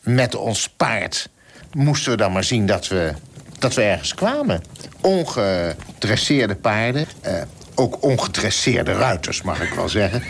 met 0.00 0.34
ons 0.34 0.68
paard 0.68 1.28
moesten 1.74 2.10
we 2.10 2.16
dan 2.16 2.32
maar 2.32 2.44
zien 2.44 2.66
dat 2.66 2.88
we, 2.88 3.12
dat 3.58 3.74
we 3.74 3.82
ergens 3.82 4.14
kwamen. 4.14 4.62
Ongedresseerde 5.00 6.54
paarden, 6.54 7.06
eh, 7.20 7.42
ook 7.74 8.02
ongedresseerde 8.02 8.92
ruiters, 8.92 9.42
mag 9.42 9.62
ik 9.62 9.74
wel 9.74 9.88
zeggen. 9.88 10.22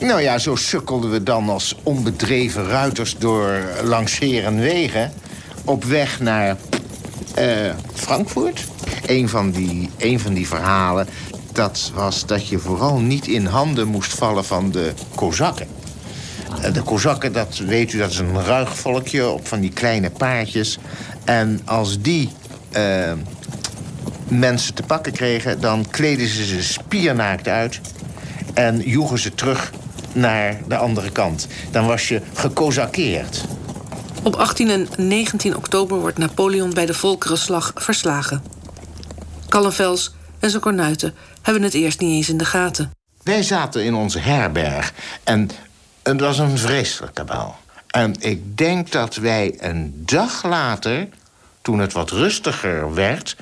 Nou 0.00 0.20
ja, 0.20 0.38
zo 0.38 0.56
sukkelden 0.56 1.10
we 1.10 1.22
dan 1.22 1.48
als 1.48 1.76
onbedreven 1.82 2.66
ruiters 2.66 3.18
door 3.18 3.62
langs 3.82 4.18
wegen... 4.18 5.12
op 5.64 5.84
weg 5.84 6.20
naar 6.20 6.56
uh, 7.38 7.74
Frankfurt. 7.94 8.64
Een 9.06 9.28
van, 9.28 9.50
die, 9.50 9.90
een 9.98 10.20
van 10.20 10.34
die 10.34 10.48
verhalen, 10.48 11.06
dat 11.52 11.90
was 11.94 12.26
dat 12.26 12.48
je 12.48 12.58
vooral 12.58 12.98
niet 12.98 13.26
in 13.26 13.46
handen 13.46 13.88
moest 13.88 14.12
vallen 14.14 14.44
van 14.44 14.70
de 14.70 14.92
Kozakken. 15.14 15.66
Eh, 16.62 16.72
de 16.72 16.82
Kozakken, 16.82 17.32
dat 17.32 17.58
weet 17.58 17.92
u, 17.92 17.98
dat 17.98 18.10
is 18.10 18.18
een 18.18 18.44
ruig 18.44 18.78
volkje 18.78 19.28
op 19.28 19.48
van 19.48 19.60
die 19.60 19.72
kleine 19.72 20.10
paardjes. 20.10 20.78
En 21.24 21.60
als 21.64 22.00
die 22.00 22.30
uh, 22.76 23.12
mensen 24.28 24.74
te 24.74 24.82
pakken 24.82 25.12
kregen... 25.12 25.60
dan 25.60 25.86
kleden 25.90 26.28
ze 26.28 26.44
ze 26.44 26.62
spiernaakt 26.62 27.48
uit 27.48 27.80
en 28.54 28.80
joegen 28.80 29.18
ze 29.18 29.34
terug 29.34 29.72
naar 30.12 30.60
de 30.68 30.76
andere 30.76 31.10
kant. 31.10 31.46
Dan 31.70 31.86
was 31.86 32.08
je 32.08 32.20
gekozakeerd. 32.34 33.44
Op 34.22 34.34
18 34.34 34.70
en 34.70 34.88
19 34.96 35.56
oktober 35.56 35.98
wordt 35.98 36.18
Napoleon 36.18 36.74
bij 36.74 36.86
de 36.86 36.94
Volkerenslag 36.94 37.72
verslagen. 37.74 38.42
Kallenvels 39.48 40.14
en 40.38 40.50
zijn 40.50 40.62
kornuiten 40.62 41.14
hebben 41.42 41.62
het 41.62 41.74
eerst 41.74 42.00
niet 42.00 42.10
eens 42.10 42.28
in 42.28 42.36
de 42.36 42.44
gaten. 42.44 42.90
Wij 43.22 43.42
zaten 43.42 43.84
in 43.84 43.94
onze 43.94 44.18
herberg 44.18 44.92
en 45.24 45.50
het 46.02 46.20
was 46.20 46.38
een 46.38 46.58
vreselijke 46.58 47.24
bal. 47.24 47.56
En 47.86 48.14
ik 48.18 48.58
denk 48.58 48.92
dat 48.92 49.14
wij 49.14 49.54
een 49.58 50.02
dag 50.06 50.44
later, 50.44 51.08
toen 51.62 51.78
het 51.78 51.92
wat 51.92 52.10
rustiger 52.10 52.94
werd... 52.94 53.36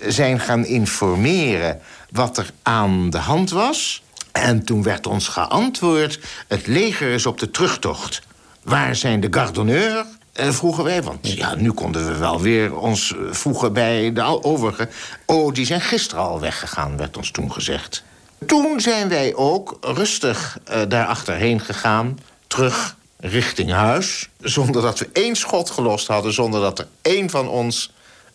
zijn 0.00 0.40
gaan 0.40 0.64
informeren 0.64 1.80
wat 2.10 2.38
er 2.38 2.50
aan 2.62 3.10
de 3.10 3.18
hand 3.18 3.50
was. 3.50 4.02
En 4.32 4.64
toen 4.64 4.82
werd 4.82 5.06
ons 5.06 5.28
geantwoord... 5.28 6.20
het 6.48 6.66
leger 6.66 7.10
is 7.12 7.26
op 7.26 7.38
de 7.38 7.50
terugtocht. 7.50 8.22
Waar 8.62 8.96
zijn 8.96 9.20
de 9.20 9.28
gardonneurs? 9.30 10.06
Eh, 10.32 10.50
vroegen 10.50 10.84
wij, 10.84 11.02
want 11.02 11.32
ja, 11.32 11.54
nu 11.54 11.72
konden 11.72 12.06
we 12.06 12.18
wel 12.18 12.40
weer 12.40 12.76
ons 12.76 13.14
voegen 13.30 13.72
bij 13.72 14.12
de 14.12 14.42
overigen. 14.42 14.90
Oh, 15.26 15.54
die 15.54 15.66
zijn 15.66 15.80
gisteren 15.80 16.24
al 16.24 16.40
weggegaan, 16.40 16.96
werd 16.96 17.16
ons 17.16 17.30
toen 17.30 17.52
gezegd. 17.52 18.04
Toen 18.46 18.80
zijn 18.80 19.08
wij 19.08 19.34
ook 19.34 19.78
rustig 19.80 20.58
uh, 20.70 20.80
daar 20.88 21.06
achterheen 21.06 21.60
gegaan, 21.60 22.18
terug 22.46 22.96
richting 23.16 23.70
huis... 23.70 24.28
zonder 24.40 24.82
dat 24.82 24.98
we 24.98 25.08
één 25.12 25.36
schot 25.36 25.70
gelost 25.70 26.06
hadden... 26.06 26.32
zonder 26.32 26.60
dat 26.60 26.78
er 26.78 26.86
één 27.02 27.30
van 27.30 27.48
ons 27.48 27.92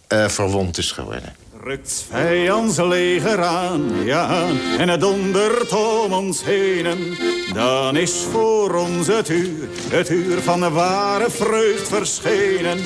uh, 0.09 0.27
verwond 0.27 0.77
is 0.77 0.91
geworden. 0.91 1.35
Rukt 1.63 2.05
vijands 2.11 2.77
leger 2.77 3.43
aan, 3.43 4.05
ja, 4.05 4.47
en 4.77 4.89
het 4.89 4.99
dondert 4.99 5.73
om 5.73 6.13
ons 6.13 6.43
heen. 6.43 7.17
Dan 7.53 7.95
is 7.95 8.25
voor 8.31 8.75
ons 8.75 9.07
het 9.07 9.29
uur, 9.29 9.67
het 9.89 10.09
uur 10.09 10.41
van 10.41 10.59
de 10.59 10.69
ware 10.69 11.29
vreugd 11.29 11.87
verschenen. 11.87 12.79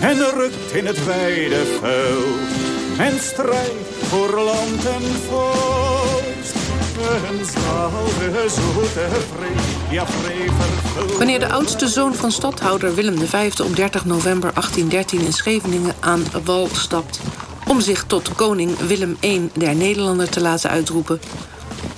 En 0.00 0.30
rukt 0.34 0.72
in 0.72 0.86
het 0.86 1.04
wijde 1.04 1.78
vuil, 1.80 2.22
en 2.98 3.20
strijdt 3.20 3.88
voor 4.02 4.40
land 4.40 4.86
en 4.86 5.02
volk. 5.28 5.94
Wanneer 11.18 11.38
de 11.38 11.48
oudste 11.48 11.88
zoon 11.88 12.14
van 12.14 12.32
stadhouder 12.32 12.94
Willem 12.94 13.18
V 13.18 13.60
op 13.62 13.76
30 13.76 14.04
november 14.04 14.52
1813 14.52 15.20
in 15.20 15.32
Scheveningen 15.32 15.94
aan 16.00 16.24
wal 16.44 16.68
stapt 16.72 17.20
om 17.66 17.80
zich 17.80 18.04
tot 18.04 18.34
koning 18.34 18.78
Willem 18.78 19.16
I 19.20 19.50
der 19.54 19.74
Nederlander 19.74 20.28
te 20.28 20.40
laten 20.40 20.70
uitroepen, 20.70 21.20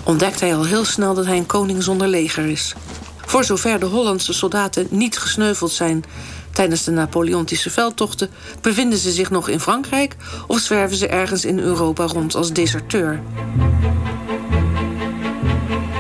ontdekt 0.03 0.41
hij 0.41 0.57
al 0.57 0.65
heel 0.65 0.85
snel 0.85 1.15
dat 1.15 1.27
hij 1.27 1.37
een 1.37 1.47
koning 1.47 1.83
zonder 1.83 2.09
leger 2.09 2.47
is. 2.47 2.75
Voor 3.17 3.45
zover 3.45 3.81
de 3.81 3.87
Hollandse 3.87 4.33
soldaten 4.33 4.87
niet 4.91 5.19
gesneuveld 5.19 5.73
zijn 5.73 6.05
tijdens 6.53 6.85
de 6.85 6.91
Napoleontische 6.91 7.71
veldtochten, 7.71 8.31
bevinden 8.61 8.99
ze 8.99 9.11
zich 9.11 9.31
nog 9.31 9.49
in 9.49 9.61
Frankrijk 9.61 10.17
of 10.47 10.59
zwerven 10.59 10.97
ze 10.97 11.07
ergens 11.07 11.45
in 11.45 11.59
Europa 11.59 12.05
rond 12.05 12.35
als 12.35 12.53
deserteur. 12.53 13.23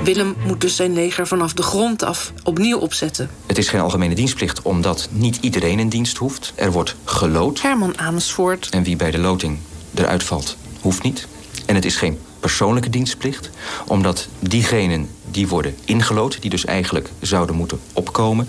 Willem 0.06 0.36
moet 0.46 0.60
dus 0.60 0.76
zijn 0.76 0.92
leger 0.92 1.26
vanaf 1.26 1.52
de 1.52 1.62
grond 1.62 2.02
af 2.02 2.32
opnieuw 2.44 2.78
opzetten. 2.78 3.30
Het 3.46 3.58
is 3.58 3.68
geen 3.68 3.80
algemene 3.80 4.14
dienstplicht 4.14 4.62
omdat 4.62 5.08
niet 5.10 5.38
iedereen 5.40 5.78
in 5.78 5.88
dienst 5.88 6.16
hoeft. 6.16 6.52
Er 6.54 6.72
wordt 6.72 6.96
gelood. 7.04 7.62
Herman 7.62 7.98
Amersfoort. 7.98 8.68
En 8.70 8.82
wie 8.82 8.96
bij 8.96 9.10
de 9.10 9.18
loting 9.18 9.58
eruit 9.94 10.22
valt, 10.22 10.56
hoeft 10.80 11.02
niet. 11.02 11.26
En 11.66 11.74
het 11.74 11.84
is 11.84 11.96
geen 11.96 12.18
persoonlijke 12.40 12.90
dienstplicht, 12.90 13.50
omdat 13.86 14.28
diegenen 14.38 15.08
die 15.30 15.48
worden 15.48 15.76
ingelood, 15.84 16.40
die 16.40 16.50
dus 16.50 16.64
eigenlijk 16.64 17.10
zouden 17.20 17.56
moeten 17.56 17.80
opkomen, 17.92 18.48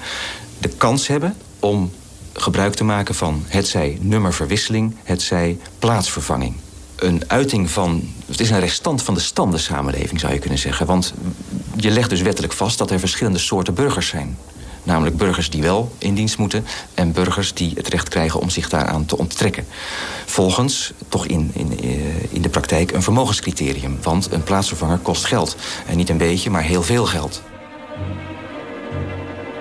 de 0.58 0.70
kans 0.70 1.08
hebben 1.08 1.36
om 1.60 1.92
gebruik 2.34 2.74
te 2.74 2.84
maken 2.84 3.16
van 3.16 3.44
hetzij 3.48 3.98
nummerverwisseling, 4.02 4.96
hetzij 5.04 5.58
plaatsvervanging 5.80 6.56
een 6.98 7.24
uiting 7.28 7.70
van... 7.70 8.04
Het 8.26 8.40
is 8.40 8.50
een 8.50 8.60
restant 8.60 9.04
van 9.04 9.14
de 9.14 9.20
standensamenleving, 9.20 10.20
zou 10.20 10.34
je 10.34 10.40
kunnen 10.40 10.60
zeggen. 10.60 10.86
Want 10.86 11.14
je 11.76 11.92
legt 11.92 12.10
dus 12.10 12.22
wettelijk 12.22 12.54
vast 12.54 12.78
dat 12.78 12.92
er 12.92 13.00
verschillende 13.00 13.40
soorten 13.40 13.74
burgers 13.74 14.08
zijn. 14.08 14.38
Namelijk 14.84 15.18
burgers 15.18 15.50
die 15.50 15.62
wel 15.62 15.92
in 15.98 16.14
dienst 16.14 16.38
moeten... 16.38 16.66
en 16.94 17.12
burgers 17.12 17.54
die 17.54 17.72
het 17.76 17.88
recht 17.88 18.10
krijgen 18.10 18.40
om 18.40 18.50
zich 18.50 18.70
daaraan 18.70 19.06
te 19.06 19.18
onttrekken. 19.18 19.66
Volgens, 20.26 20.94
toch 21.08 21.26
in, 21.26 21.52
in, 21.54 21.80
eh, 21.80 22.34
in 22.34 22.42
de 22.42 22.50
praktijk, 22.50 22.92
een 22.92 23.04
vermogenscriterium. 23.04 23.98
Want 24.02 24.32
een 24.32 24.44
plaatsvervanger 24.44 24.98
kost 24.98 25.26
geld. 25.26 25.56
En 25.88 25.98
niet 25.98 26.10
een 26.10 26.18
beetje, 26.18 26.50
maar 26.50 26.64
heel 26.64 26.84
veel 26.84 27.06
geld. 27.06 27.42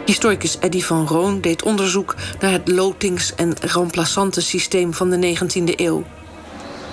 Historicus 0.07 0.59
Eddy 0.59 0.81
van 0.81 1.07
Roon 1.07 1.41
deed 1.41 1.63
onderzoek 1.63 2.15
naar 2.41 2.53
het 2.53 2.69
lotings- 2.69 3.35
en 3.35 3.55
remplaçantensysteem 3.61 4.95
van 4.95 5.11
de 5.11 5.17
19e 5.17 5.75
eeuw 5.77 6.05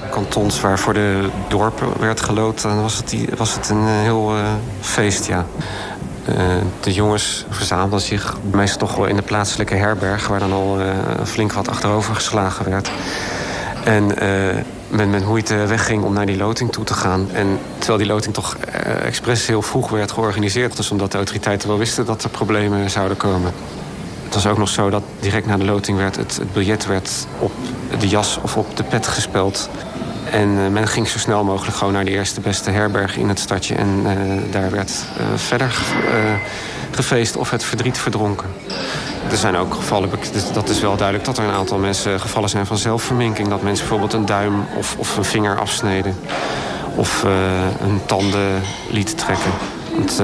kantons 0.09 0.61
waar 0.61 0.79
voor 0.79 0.93
de 0.93 1.29
dorpen 1.47 1.87
werd 1.99 2.21
gelood, 2.21 2.61
dan 2.61 2.81
was 2.81 2.97
het, 2.97 3.15
was 3.37 3.55
het 3.55 3.69
een 3.69 3.87
eh, 3.87 4.01
heel 4.01 4.35
uh, 4.35 4.47
feest, 4.81 5.25
ja. 5.25 5.45
Uh, 6.29 6.35
de 6.79 6.93
jongens 6.93 7.45
verzamelden 7.49 8.01
zich 8.01 8.37
meestal 8.51 8.87
toch 8.87 8.95
wel 8.95 9.05
in 9.05 9.15
de 9.15 9.21
plaatselijke 9.21 9.75
herberg... 9.75 10.27
waar 10.27 10.39
dan 10.39 10.53
al 10.53 10.77
flink 11.23 11.53
wat 11.53 11.69
achterover 11.69 12.15
geslagen 12.15 12.69
werd. 12.69 12.91
En 13.83 14.05
men 14.87 15.09
met 15.09 15.25
moeite 15.25 15.55
wegging 15.55 16.03
om 16.03 16.13
naar 16.13 16.25
die 16.25 16.37
loting 16.37 16.71
toe 16.71 16.83
te 16.83 16.93
gaan. 16.93 17.27
En 17.33 17.59
terwijl 17.77 17.97
die 17.97 18.07
loting 18.07 18.33
toch 18.33 18.57
expres 19.03 19.47
heel 19.47 19.61
vroeg 19.61 19.89
werd 19.89 20.11
georganiseerd... 20.11 20.77
dus 20.77 20.91
omdat 20.91 21.11
de 21.11 21.17
autoriteiten 21.17 21.67
wel 21.67 21.77
wisten 21.77 22.05
dat 22.05 22.23
er 22.23 22.29
problemen 22.29 22.89
zouden 22.89 23.17
komen. 23.17 23.51
Het 24.33 24.43
was 24.43 24.51
ook 24.51 24.57
nog 24.57 24.69
zo 24.69 24.89
dat 24.89 25.03
direct 25.19 25.45
na 25.45 25.57
de 25.57 25.65
loting 25.65 25.97
werd 25.97 26.15
het, 26.15 26.37
het 26.37 26.53
biljet 26.53 26.85
werd 26.85 27.27
op 27.39 27.51
de 27.99 28.07
jas 28.07 28.39
of 28.41 28.57
op 28.57 28.77
de 28.77 28.83
pet 28.83 29.07
gespeld. 29.07 29.69
En 30.31 30.73
men 30.73 30.87
ging 30.87 31.07
zo 31.07 31.17
snel 31.17 31.43
mogelijk 31.43 31.77
gewoon 31.77 31.93
naar 31.93 32.05
de 32.05 32.11
eerste 32.11 32.41
beste 32.41 32.71
herberg 32.71 33.17
in 33.17 33.29
het 33.29 33.39
stadje. 33.39 33.75
En 33.75 34.05
daar 34.51 34.71
werd 34.71 35.05
verder 35.35 35.81
gefeest 36.91 37.37
of 37.37 37.49
het 37.49 37.63
verdriet 37.63 37.97
verdronken. 37.97 38.47
Er 39.31 39.37
zijn 39.37 39.55
ook 39.55 39.73
gevallen, 39.73 40.09
dat 40.53 40.69
is 40.69 40.81
wel 40.81 40.95
duidelijk... 40.95 41.25
dat 41.25 41.37
er 41.37 41.43
een 41.43 41.53
aantal 41.53 41.77
mensen 41.77 42.19
gevallen 42.19 42.49
zijn 42.49 42.65
van 42.65 42.77
zelfverminking. 42.77 43.47
Dat 43.47 43.61
mensen 43.61 43.87
bijvoorbeeld 43.87 44.13
een 44.13 44.25
duim 44.25 44.65
of, 44.77 44.95
of 44.97 45.17
een 45.17 45.25
vinger 45.25 45.59
afsneden. 45.59 46.15
Of 46.95 47.23
een 47.83 48.01
tanden 48.05 48.61
lieten 48.89 49.15
trekken. 49.15 49.51
Want, 49.95 50.21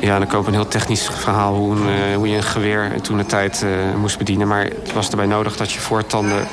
ja, 0.00 0.18
dan 0.18 0.28
komt 0.28 0.46
een 0.46 0.52
heel 0.52 0.68
technisch 0.68 1.08
verhaal 1.12 1.54
hoe, 1.54 1.76
uh, 1.76 2.16
hoe 2.16 2.28
je 2.28 2.36
een 2.36 2.42
geweer 2.42 3.00
toen 3.02 3.16
de 3.16 3.26
tijd 3.26 3.64
moest 4.00 4.18
bedienen. 4.18 4.48
Maar 4.48 4.64
het 4.64 4.92
was 4.92 5.10
erbij 5.10 5.26
nodig 5.26 5.56
dat 5.56 5.72
je 5.72 5.80
voortanden 5.80 6.46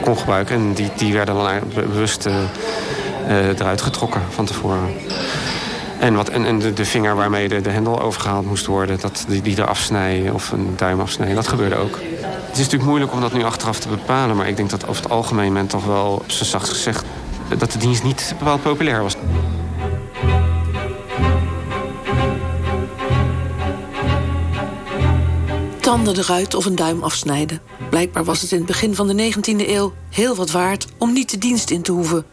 kon 0.00 0.18
gebruiken. 0.18 0.56
En 0.56 0.72
die, 0.72 0.90
die 0.96 1.12
werden 1.12 1.34
dan 1.34 1.48
bewust 1.74 2.28
eruit 3.28 3.82
getrokken 3.82 4.22
van 4.30 4.44
tevoren. 4.44 4.88
En, 6.04 6.14
wat, 6.14 6.28
en, 6.28 6.44
en 6.44 6.58
de, 6.58 6.72
de, 6.72 6.84
vinger 6.84 7.14
waarmee 7.14 7.48
de, 7.48 7.60
de 7.60 7.70
hendel 7.70 8.00
overgehaald 8.00 8.46
moest 8.46 8.66
worden... 8.66 9.00
Dat, 9.00 9.24
die, 9.28 9.42
die 9.42 9.58
eraf 9.58 9.78
snijden 9.78 10.34
of 10.34 10.52
een 10.52 10.74
duim 10.76 11.00
afsnijden, 11.00 11.36
dat 11.36 11.48
gebeurde 11.48 11.76
ook. 11.76 11.98
Het 12.20 12.52
is 12.52 12.58
natuurlijk 12.58 12.84
moeilijk 12.84 13.12
om 13.12 13.20
dat 13.20 13.32
nu 13.32 13.44
achteraf 13.44 13.78
te 13.78 13.88
bepalen... 13.88 14.36
maar 14.36 14.48
ik 14.48 14.56
denk 14.56 14.70
dat 14.70 14.86
over 14.86 15.02
het 15.02 15.12
algemeen 15.12 15.52
men 15.52 15.66
toch 15.66 15.84
wel, 15.84 16.22
zijn 16.26 16.48
zacht 16.48 16.68
gezegd... 16.68 17.04
dat 17.58 17.72
de 17.72 17.78
dienst 17.78 18.02
niet 18.02 18.34
bepaald 18.38 18.62
populair 18.62 19.02
was. 19.02 19.16
Tanden 26.04 26.24
eruit 26.24 26.54
of 26.54 26.64
een 26.64 26.76
duim 26.76 27.02
afsnijden. 27.02 27.60
Blijkbaar 27.90 28.24
was 28.24 28.40
het 28.40 28.50
in 28.52 28.56
het 28.56 28.66
begin 28.66 28.94
van 28.94 29.06
de 29.06 29.32
19e 29.32 29.68
eeuw 29.68 29.92
heel 30.10 30.34
wat 30.34 30.50
waard... 30.50 30.86
om 30.98 31.12
niet 31.12 31.30
de 31.30 31.38
dienst 31.38 31.70
in 31.70 31.82
te 31.82 31.92
hoeven. 31.92 32.24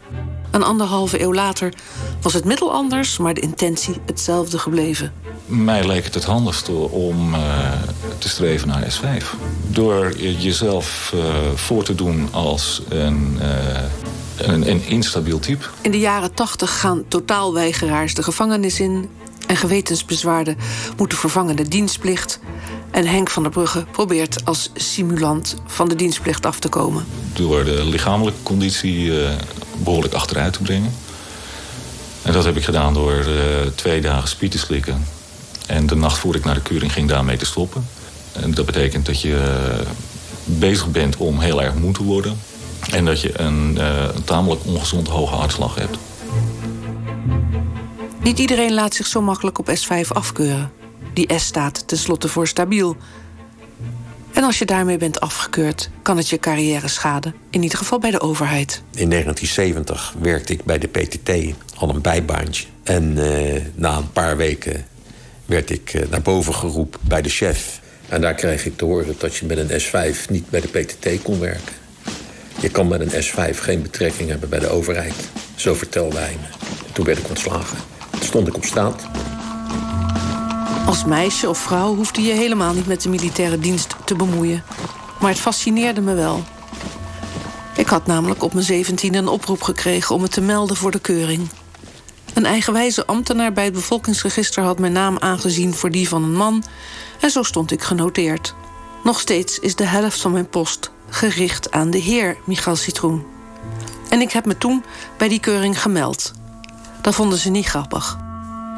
Een 0.50 0.62
anderhalve 0.62 1.22
eeuw 1.22 1.34
later 1.34 1.74
was 2.22 2.32
het 2.32 2.44
middel 2.44 2.72
anders, 2.72 3.18
maar 3.18 3.34
de 3.34 3.40
intentie 3.40 3.94
hetzelfde 4.06 4.58
gebleven. 4.58 5.12
Mij 5.46 5.86
leek 5.86 6.04
het 6.04 6.14
het 6.14 6.24
handigste 6.24 6.72
om 6.72 7.34
uh, 7.34 7.72
te 8.18 8.28
streven 8.28 8.68
naar 8.68 8.92
S5. 8.92 9.24
Door 9.68 10.16
jezelf 10.18 11.12
uh, 11.14 11.22
voor 11.54 11.84
te 11.84 11.94
doen 11.94 12.28
als 12.32 12.82
een, 12.88 13.38
uh, 13.42 14.48
een, 14.48 14.70
een 14.70 14.86
instabiel 14.86 15.38
type. 15.38 15.64
In 15.80 15.90
de 15.90 15.98
jaren 15.98 16.34
tachtig 16.34 16.80
gaan 16.80 17.04
totaalweigeraars 17.08 18.14
de 18.14 18.22
gevangenis 18.22 18.80
in... 18.80 19.08
en 19.46 19.56
gewetensbezwaarden 19.56 20.56
moeten 20.96 21.18
vervangen 21.18 21.56
de 21.56 21.68
dienstplicht... 21.68 22.40
En 22.92 23.06
Henk 23.06 23.30
van 23.30 23.42
der 23.42 23.52
Brugge 23.52 23.84
probeert 23.90 24.44
als 24.44 24.70
simulant 24.74 25.56
van 25.66 25.88
de 25.88 25.94
dienstplicht 25.94 26.46
af 26.46 26.58
te 26.58 26.68
komen. 26.68 27.04
Door 27.32 27.64
de 27.64 27.84
lichamelijke 27.84 28.42
conditie 28.42 29.12
behoorlijk 29.82 30.14
achteruit 30.14 30.52
te 30.52 30.62
brengen. 30.62 30.92
En 32.22 32.32
dat 32.32 32.44
heb 32.44 32.56
ik 32.56 32.64
gedaan 32.64 32.94
door 32.94 33.12
uh, 33.12 33.36
twee 33.74 34.00
dagen 34.00 34.28
spiet 34.28 34.50
te 34.50 34.58
slikken. 34.58 35.06
En 35.66 35.86
de 35.86 35.96
nacht 35.96 36.18
voor 36.18 36.34
ik 36.34 36.44
naar 36.44 36.54
de 36.54 36.60
keuring 36.60 36.92
ging 36.92 37.08
daarmee 37.08 37.36
te 37.36 37.46
stoppen. 37.46 37.86
En 38.32 38.54
dat 38.54 38.66
betekent 38.66 39.06
dat 39.06 39.20
je 39.20 39.28
uh, 39.28 39.86
bezig 40.44 40.90
bent 40.90 41.16
om 41.16 41.40
heel 41.40 41.62
erg 41.62 41.74
moe 41.74 41.92
te 41.92 42.02
worden. 42.02 42.38
En 42.90 43.04
dat 43.04 43.20
je 43.20 43.40
een, 43.40 43.76
een 44.16 44.24
tamelijk 44.24 44.60
ongezond 44.64 45.08
hoge 45.08 45.34
hartslag 45.34 45.74
hebt. 45.74 45.96
Niet 48.22 48.38
iedereen 48.38 48.74
laat 48.74 48.94
zich 48.94 49.06
zo 49.06 49.20
makkelijk 49.20 49.58
op 49.58 49.68
S5 49.68 50.08
afkeuren. 50.08 50.81
Die 51.12 51.38
S 51.38 51.44
staat 51.44 51.88
tenslotte 51.88 52.28
voor 52.28 52.48
stabiel. 52.48 52.96
En 54.32 54.42
als 54.44 54.58
je 54.58 54.64
daarmee 54.64 54.96
bent 54.96 55.20
afgekeurd, 55.20 55.90
kan 56.02 56.16
het 56.16 56.28
je 56.28 56.38
carrière 56.38 56.88
schaden. 56.88 57.34
In 57.50 57.62
ieder 57.62 57.78
geval 57.78 57.98
bij 57.98 58.10
de 58.10 58.20
overheid. 58.20 58.82
In 58.94 59.10
1970 59.10 60.14
werkte 60.20 60.52
ik 60.52 60.64
bij 60.64 60.78
de 60.78 60.88
PTT, 60.88 61.30
al 61.76 61.88
een 61.88 62.00
bijbaantje. 62.00 62.66
En 62.82 63.16
uh, 63.16 63.60
na 63.74 63.96
een 63.96 64.12
paar 64.12 64.36
weken 64.36 64.86
werd 65.44 65.70
ik 65.70 65.94
uh, 65.94 66.02
naar 66.10 66.22
boven 66.22 66.54
geroepen 66.54 67.00
bij 67.02 67.22
de 67.22 67.28
chef. 67.28 67.80
En 68.08 68.20
daar 68.20 68.34
kreeg 68.34 68.66
ik 68.66 68.76
te 68.76 68.84
horen 68.84 69.14
dat 69.18 69.36
je 69.36 69.46
met 69.46 69.58
een 69.58 69.80
S5 69.80 70.28
niet 70.28 70.50
bij 70.50 70.60
de 70.60 70.68
PTT 70.68 71.22
kon 71.22 71.40
werken. 71.40 71.74
Je 72.60 72.68
kan 72.68 72.88
met 72.88 73.00
een 73.00 73.22
S5 73.22 73.56
geen 73.56 73.82
betrekking 73.82 74.28
hebben 74.28 74.48
bij 74.48 74.58
de 74.58 74.68
overheid. 74.68 75.14
Zo 75.54 75.74
vertelde 75.74 76.18
hij 76.18 76.36
me. 76.40 76.46
Toen 76.92 77.04
werd 77.04 77.18
ik 77.18 77.28
ontslagen. 77.28 77.78
Toen 78.10 78.22
stond 78.22 78.48
ik 78.48 78.56
op 78.56 78.64
straat. 78.64 79.02
Als 80.86 81.04
meisje 81.04 81.48
of 81.48 81.58
vrouw 81.58 81.94
hoefde 81.94 82.22
je 82.22 82.32
helemaal 82.32 82.72
niet 82.72 82.86
met 82.86 83.02
de 83.02 83.08
militaire 83.08 83.58
dienst 83.58 83.94
te 84.04 84.14
bemoeien. 84.14 84.64
Maar 85.20 85.30
het 85.30 85.40
fascineerde 85.40 86.00
me 86.00 86.14
wel. 86.14 86.44
Ik 87.76 87.88
had 87.88 88.06
namelijk 88.06 88.42
op 88.42 88.52
mijn 88.52 88.64
zeventiende 88.64 89.18
een 89.18 89.28
oproep 89.28 89.62
gekregen 89.62 90.14
om 90.14 90.20
me 90.20 90.28
te 90.28 90.40
melden 90.40 90.76
voor 90.76 90.90
de 90.90 91.00
keuring. 91.00 91.48
Een 92.34 92.46
eigenwijze 92.46 93.06
ambtenaar 93.06 93.52
bij 93.52 93.64
het 93.64 93.72
bevolkingsregister 93.72 94.62
had 94.64 94.78
mijn 94.78 94.92
naam 94.92 95.18
aangezien 95.18 95.74
voor 95.74 95.90
die 95.90 96.08
van 96.08 96.22
een 96.22 96.36
man 96.36 96.64
en 97.20 97.30
zo 97.30 97.42
stond 97.42 97.70
ik 97.70 97.82
genoteerd. 97.82 98.54
Nog 99.04 99.20
steeds 99.20 99.58
is 99.58 99.74
de 99.74 99.84
helft 99.84 100.20
van 100.20 100.32
mijn 100.32 100.48
post 100.48 100.90
gericht 101.08 101.70
aan 101.70 101.90
de 101.90 101.98
heer 101.98 102.36
Michal 102.44 102.76
Citroen. 102.76 103.24
En 104.08 104.20
ik 104.20 104.32
heb 104.32 104.46
me 104.46 104.58
toen 104.58 104.84
bij 105.16 105.28
die 105.28 105.40
keuring 105.40 105.82
gemeld. 105.82 106.32
Dat 107.00 107.14
vonden 107.14 107.38
ze 107.38 107.50
niet 107.50 107.66
grappig. 107.66 108.21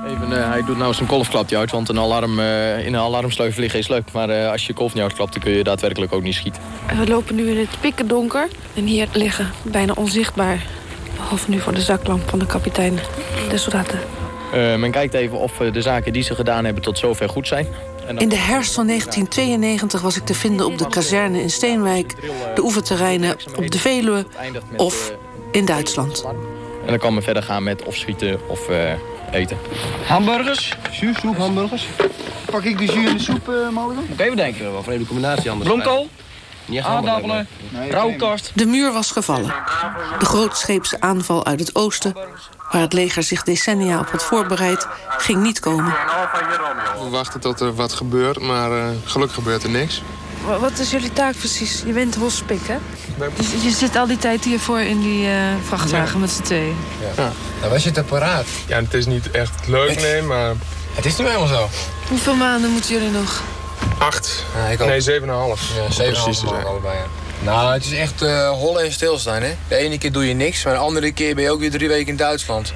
Even, 0.07 0.31
uh, 0.31 0.49
hij 0.51 0.65
doet 0.65 0.77
nou 0.77 0.95
zijn 0.95 1.09
kolfklapje 1.09 1.57
uit, 1.57 1.71
want 1.71 1.89
een 1.89 1.99
alarm, 1.99 2.39
uh, 2.39 2.87
in 2.87 2.95
een 2.95 3.01
alarmsleuvel 3.01 3.61
liggen 3.61 3.79
is 3.79 3.89
leuk. 3.89 4.13
Maar 4.13 4.31
uh, 4.31 4.51
als 4.51 4.67
je 4.67 4.73
kolf 4.73 4.95
niet 4.95 5.03
uitklapt, 5.03 5.33
dan 5.33 5.43
kun 5.43 5.53
je 5.53 5.65
daadwerkelijk 5.65 6.13
ook 6.13 6.23
niet 6.23 6.35
schieten. 6.35 6.63
We 6.99 7.07
lopen 7.07 7.35
nu 7.35 7.51
in 7.51 7.59
het 7.59 7.81
pikken 7.81 8.09
donker. 8.09 8.49
En 8.75 8.85
hier 8.85 9.09
liggen, 9.13 9.51
bijna 9.63 9.93
onzichtbaar, 9.97 10.67
behalve 11.17 11.51
nu 11.51 11.61
voor 11.61 11.75
de 11.75 11.81
zaklamp 11.81 12.29
van 12.29 12.39
de 12.39 12.47
kapitein, 12.47 12.99
de 13.51 13.59
soldaten. 13.59 13.99
men 14.53 14.91
kijkt 14.91 15.15
even 15.15 15.39
of 15.39 15.57
de 15.57 15.83
zaken 15.83 16.13
die 16.13 16.23
ze 16.23 16.35
gedaan 16.35 16.65
hebben 16.65 16.83
tot 16.83 16.99
zover 16.99 17.29
goed 17.29 17.49
zijn. 17.49 17.67
In 18.17 18.29
de 18.29 18.37
herfst 18.37 18.75
van 18.75 18.87
1992 18.87 20.01
was 20.01 20.17
ik 20.17 20.25
te 20.25 20.35
vinden 20.35 20.67
op 20.67 20.79
de 20.79 20.89
kazerne 20.89 21.41
in 21.41 21.51
Steenwijk... 21.51 22.15
de 22.55 22.63
oefenterreinen 22.63 23.37
op 23.57 23.71
de 23.71 23.79
Veluwe 23.79 24.27
of 24.77 25.13
in 25.51 25.65
Duitsland. 25.65 26.25
En 26.85 26.91
dan 26.91 26.99
kan 26.99 27.15
men 27.15 27.23
verder 27.23 27.43
gaan 27.43 27.63
met 27.63 27.83
of 27.83 27.97
schieten 27.97 28.41
of 28.49 28.69
eten. 29.35 29.59
Hamburgers, 30.07 30.77
jus, 31.01 31.19
soep, 31.21 31.37
hamburgers. 31.37 31.87
Pak 32.51 32.63
ik 32.63 32.79
de 32.79 32.85
jus 32.85 33.07
en 33.07 33.17
de 33.17 33.23
soep, 33.23 33.49
uh, 33.49 33.55
Mulligan? 33.55 34.05
Moet 34.09 34.21
even 34.21 34.37
denken, 34.37 34.73
wat 34.73 34.85
voor 34.85 34.93
een 34.93 35.07
combinatie 35.07 35.51
anders. 35.51 35.71
Bloemkool? 35.71 36.09
Aardappelen, 36.83 37.49
rauwkast. 37.91 38.53
De 38.55 38.67
muur 38.67 38.93
was 38.93 39.11
gevallen. 39.11 39.55
De 40.19 40.25
grootscheepse 40.25 41.01
aanval 41.01 41.47
uit 41.47 41.61
het 41.61 41.75
oosten, 41.75 42.15
waar 42.71 42.81
het 42.81 42.93
leger 42.93 43.23
zich 43.23 43.43
decennia 43.43 43.99
op 43.99 44.11
had 44.11 44.25
voorbereid, 44.25 44.87
ging 45.09 45.43
niet 45.43 45.61
komen. 45.61 45.95
We 47.03 47.09
wachten 47.11 47.41
tot 47.41 47.61
er 47.61 47.75
wat 47.75 47.93
gebeurt, 47.93 48.41
maar 48.41 48.71
uh, 48.71 48.87
gelukkig 49.05 49.37
gebeurt 49.37 49.63
er 49.63 49.71
niks. 49.71 50.03
Wat 50.61 50.79
is 50.79 50.91
jullie 50.91 51.13
taak 51.13 51.37
precies? 51.37 51.83
Je 51.87 51.93
bent 51.93 52.15
hospik, 52.15 52.67
hè? 52.67 52.77
Je, 53.37 53.63
je, 53.63 53.71
zit 53.71 53.97
al 53.97 54.07
die 54.07 54.17
tijd 54.17 54.45
hiervoor 54.45 54.81
in 54.81 55.01
die 55.01 55.27
uh, 55.27 55.33
vrachtwagen 55.63 56.15
ja. 56.15 56.19
met 56.19 56.31
z'n 56.31 56.43
tweeën. 56.43 56.77
Ja. 57.01 57.23
ja. 57.23 57.33
Nou, 57.65 57.77
was 57.77 57.85
je 57.85 57.91
te 57.91 58.03
paraat? 58.03 58.47
Ja, 58.67 58.83
het 58.83 58.95
is 58.95 59.07
niet 59.07 59.31
echt 59.31 59.67
leuk, 59.67 60.01
nee, 60.01 60.23
maar... 60.23 60.53
Het 60.95 61.05
is 61.05 61.17
nu 61.17 61.27
helemaal 61.27 61.47
zo. 61.47 61.69
Hoeveel 62.09 62.35
maanden 62.35 62.71
moeten 62.71 62.91
jullie 62.91 63.11
nog? 63.11 63.43
Acht. 63.99 64.45
Ja, 64.79 64.85
nee, 64.85 65.01
zeven 65.01 65.23
en 65.23 65.29
een 65.29 65.41
half. 65.41 65.61
Ja, 65.77 65.91
zeven 65.91 66.25
en 66.25 66.29
een 66.29 66.47
half 66.47 66.65
allebei, 66.65 66.97
ja. 66.97 67.07
Nou, 67.45 67.73
het 67.73 67.85
is 67.85 67.93
echt 67.93 68.23
uh, 68.23 68.51
hollen 68.51 68.85
en 68.85 68.93
stilstaan, 68.93 69.43
hè. 69.43 69.55
De 69.69 69.77
ene 69.77 69.99
keer 69.99 70.13
doe 70.13 70.29
je 70.29 70.35
niks, 70.35 70.65
maar 70.65 70.73
de 70.73 70.79
andere 70.79 71.13
keer 71.13 71.35
ben 71.35 71.45
je 71.45 71.51
ook 71.51 71.61
weer 71.61 71.71
drie 71.71 71.89
weken 71.89 72.07
in 72.09 72.17
Duitsland. 72.17 72.73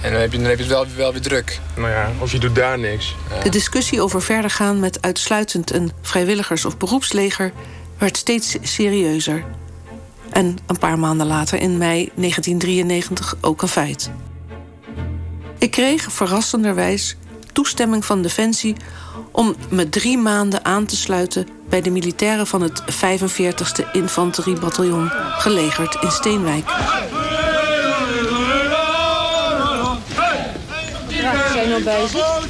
En 0.00 0.12
dan 0.12 0.20
heb 0.20 0.32
je, 0.32 0.38
dan 0.38 0.46
heb 0.46 0.56
je 0.56 0.64
het 0.64 0.72
wel, 0.72 0.86
wel 0.96 1.12
weer 1.12 1.22
druk. 1.22 1.60
Nou 1.76 1.90
ja, 1.90 2.10
of 2.18 2.32
je 2.32 2.38
doet 2.38 2.54
daar 2.54 2.78
niks. 2.78 3.14
De 3.42 3.48
discussie 3.48 4.02
over 4.02 4.22
verder 4.22 4.50
gaan 4.50 4.80
met 4.80 5.02
uitsluitend 5.02 5.72
een 5.72 5.92
vrijwilligers- 6.02 6.64
of 6.64 6.76
beroepsleger... 6.76 7.52
werd 7.98 8.16
steeds 8.16 8.56
serieuzer. 8.62 9.44
En 10.30 10.58
een 10.66 10.78
paar 10.78 10.98
maanden 10.98 11.26
later, 11.26 11.60
in 11.60 11.78
mei 11.78 12.10
1993, 12.14 13.36
ook 13.40 13.62
een 13.62 13.68
feit. 13.68 14.10
Ik 15.58 15.70
kreeg 15.70 16.12
verrassenderwijs 16.12 17.16
toestemming 17.52 18.04
van 18.04 18.22
Defensie... 18.22 18.76
om 19.30 19.54
me 19.70 19.88
drie 19.88 20.18
maanden 20.18 20.64
aan 20.64 20.86
te 20.86 20.96
sluiten 20.96 21.48
bij 21.68 21.80
de 21.80 21.90
militairen 21.90 22.46
van 22.46 22.62
het 22.62 22.82
45e 22.82 23.90
Infanteriebataljon... 23.92 25.10
gelegerd 25.38 25.96
in 26.00 26.10
Steenwijk. 26.10 26.64
Wat 31.22 31.52
zijn 31.52 31.68
nou 31.68 31.82
bij 31.82 32.06
zich? 32.06 32.46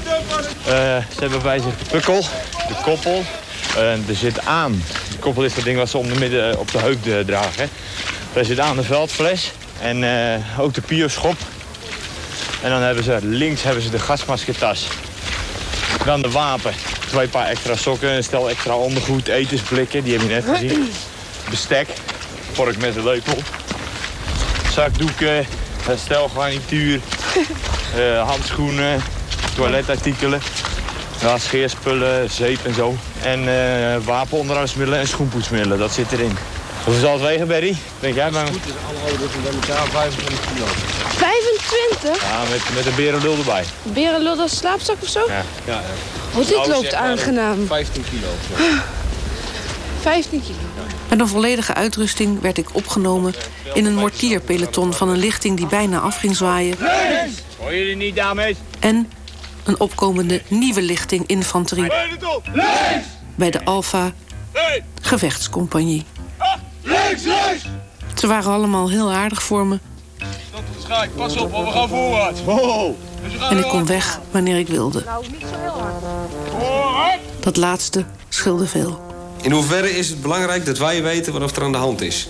Uh, 0.67 0.75
ze 1.15 1.21
hebben 1.21 1.43
bij 1.43 1.59
zich 1.59 1.79
de 1.79 1.85
pukkel, 1.91 2.21
de 2.69 2.75
koppel. 2.83 3.23
Er 3.77 3.99
zit 4.13 4.45
aan. 4.45 4.83
De 5.11 5.19
koppel 5.19 5.45
is 5.45 5.55
dat 5.55 5.65
ding 5.65 5.79
wat 5.79 5.89
ze 5.89 5.99
om 5.99 6.09
de 6.09 6.19
midden 6.19 6.59
op 6.59 6.73
de 6.73 6.79
heup 6.79 7.27
dragen. 7.27 7.69
Er 8.33 8.45
zit 8.45 8.59
aan 8.59 8.77
de 8.77 8.83
veldfles 8.83 9.53
en 9.81 10.03
uh, 10.03 10.61
ook 10.61 10.75
de 10.75 10.81
pioschop. 10.81 11.37
En 12.63 12.71
dan 12.71 12.83
hebben 12.83 13.05
ze 13.05 13.19
links 13.23 13.63
hebben 13.63 13.83
ze 13.83 13.91
de 13.91 13.99
gasmasketas. 13.99 14.87
Dan 16.05 16.23
de 16.23 16.31
wapen. 16.31 16.73
twee 17.09 17.29
paar 17.29 17.47
extra 17.47 17.77
sokken, 17.77 18.11
een 18.11 18.25
stel 18.25 18.51
extra 18.51 18.75
ondergoed, 18.75 19.29
etensblikken, 19.29 20.05
die 20.05 20.13
heb 20.13 20.23
je 20.23 20.29
net 20.29 20.45
gezien. 20.45 20.93
Bestek, 21.51 21.89
vork 22.53 22.79
met 22.79 22.97
een 22.97 23.05
lepel. 23.05 23.39
Zakdoeken, 24.73 25.47
stel 25.97 26.29
garnituur, 26.29 27.01
handschoenen, 28.31 29.03
toiletartikelen. 29.55 30.41
Ja, 31.21 31.39
scheerspullen, 31.39 32.31
zeep 32.31 32.59
en 32.65 32.75
zo. 32.75 32.97
En 33.23 33.41
uh, 33.41 34.05
wapenonderhoudsmiddelen 34.05 35.01
en 35.01 35.09
schoenpoetsmiddelen, 35.09 35.79
dat 35.79 35.93
zit 35.93 36.13
erin. 36.13 36.37
Hoeveel 36.85 37.03
zal 37.03 37.13
het 37.13 37.23
wegen, 37.23 37.47
Berry? 37.47 37.77
Denk 38.01 38.15
jij 38.15 38.31
maar? 38.31 38.47
Goed, 38.47 38.57
is 38.67 38.73
alle 38.89 39.11
ouders 39.11 39.33
bij 39.43 39.53
elkaar 39.53 39.89
25 39.89 40.53
kilo. 40.53 40.67
25? 40.67 42.23
Ja, 42.23 42.43
met, 42.51 42.75
met 42.75 42.87
een 42.87 42.95
berenlul 42.95 43.37
erbij. 43.37 43.65
Berenlul, 43.83 44.37
dat 44.37 44.51
is 44.51 44.57
slaapzak 44.57 44.97
of 45.03 45.09
zo? 45.09 45.21
Ja. 45.29 45.35
ja, 45.35 45.43
ja. 45.65 45.81
Oh, 46.41 46.47
dit 46.47 46.67
loopt 46.67 46.95
aangenaam. 46.95 47.67
15 47.67 48.05
kilo. 48.11 48.29
15 50.01 50.43
kilo. 50.43 50.59
Met 51.09 51.21
een 51.21 51.29
volledige 51.29 51.75
uitrusting 51.75 52.41
werd 52.41 52.59
ik 52.59 52.67
opgenomen 52.73 53.35
in 53.75 53.87
een 53.87 53.95
mortierpeloton 53.95 54.93
van 54.93 55.09
een 55.09 55.19
lichting 55.19 55.57
die 55.57 55.67
bijna 55.67 55.99
af 55.99 56.17
ging 56.17 56.37
zwaaien. 56.37 56.77
Hoor 57.59 57.75
jullie 57.75 57.97
niet, 57.97 58.17
dames? 58.17 58.57
En 58.79 59.09
een 59.65 59.81
opkomende 59.81 60.43
nieuwe 60.49 60.83
lichting 60.83 61.27
infanterie 61.27 61.93
bij 63.35 63.51
de 63.51 63.65
Alpha 63.65 64.13
Gevechtscompagnie. 65.01 66.05
Links, 66.83 67.23
links! 67.23 67.67
Ze 68.15 68.27
waren 68.27 68.53
allemaal 68.53 68.91
heel 68.91 69.13
aardig 69.13 69.43
voor 69.43 69.67
me. 69.67 69.79
Pas 71.17 71.37
op, 71.37 71.51
want 71.51 71.67
we 71.67 71.73
gaan 71.73 71.89
voorwaarts. 71.89 72.41
En 73.51 73.59
ik 73.59 73.65
kon 73.65 73.87
weg 73.87 74.21
wanneer 74.31 74.59
ik 74.59 74.69
wilde. 74.69 75.03
Nou, 75.05 75.25
niet 75.31 75.41
zo 75.41 75.59
heel 75.61 75.71
hard. 75.71 77.21
Dat 77.41 77.57
laatste 77.57 78.05
scheelde 78.29 78.67
veel. 78.67 79.01
In 79.43 79.51
hoeverre 79.51 79.91
is 79.91 80.09
het 80.09 80.23
belangrijk 80.23 80.67
dat 80.67 80.79
wij 80.79 81.03
weten 81.03 81.41
wat 81.41 81.57
er 81.57 81.63
aan 81.63 81.73
de 81.73 81.79
hand 81.79 82.01
is? 82.01 82.29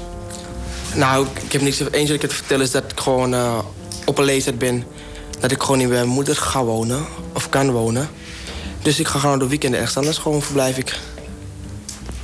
Nou, 0.94 1.26
ik 1.44 1.52
heb 1.52 1.62
niks 1.62 1.80
eens 1.90 2.10
te 2.10 2.28
vertellen 2.28 2.64
is 2.64 2.70
dat 2.70 2.84
ik 2.92 3.00
gewoon 3.00 3.34
uh, 3.34 3.58
op 4.04 4.18
een 4.18 4.24
leeftijd 4.24 4.58
ben. 4.58 4.84
Dat 5.40 5.50
ik 5.50 5.60
gewoon 5.60 5.78
niet 5.78 5.88
bij 5.88 5.96
mijn 5.96 6.08
moeder 6.08 6.36
ga 6.36 6.64
wonen. 6.64 7.06
Of 7.34 7.48
kan 7.48 7.70
wonen. 7.70 8.08
Dus 8.82 8.98
ik 8.98 9.08
ga 9.08 9.18
gewoon 9.18 9.38
door 9.38 9.48
weekenden 9.48 9.80
ergens 9.80 9.96
anders 9.96 10.18
gewoon 10.18 10.42
verblijf 10.42 10.78
ik. 10.78 10.98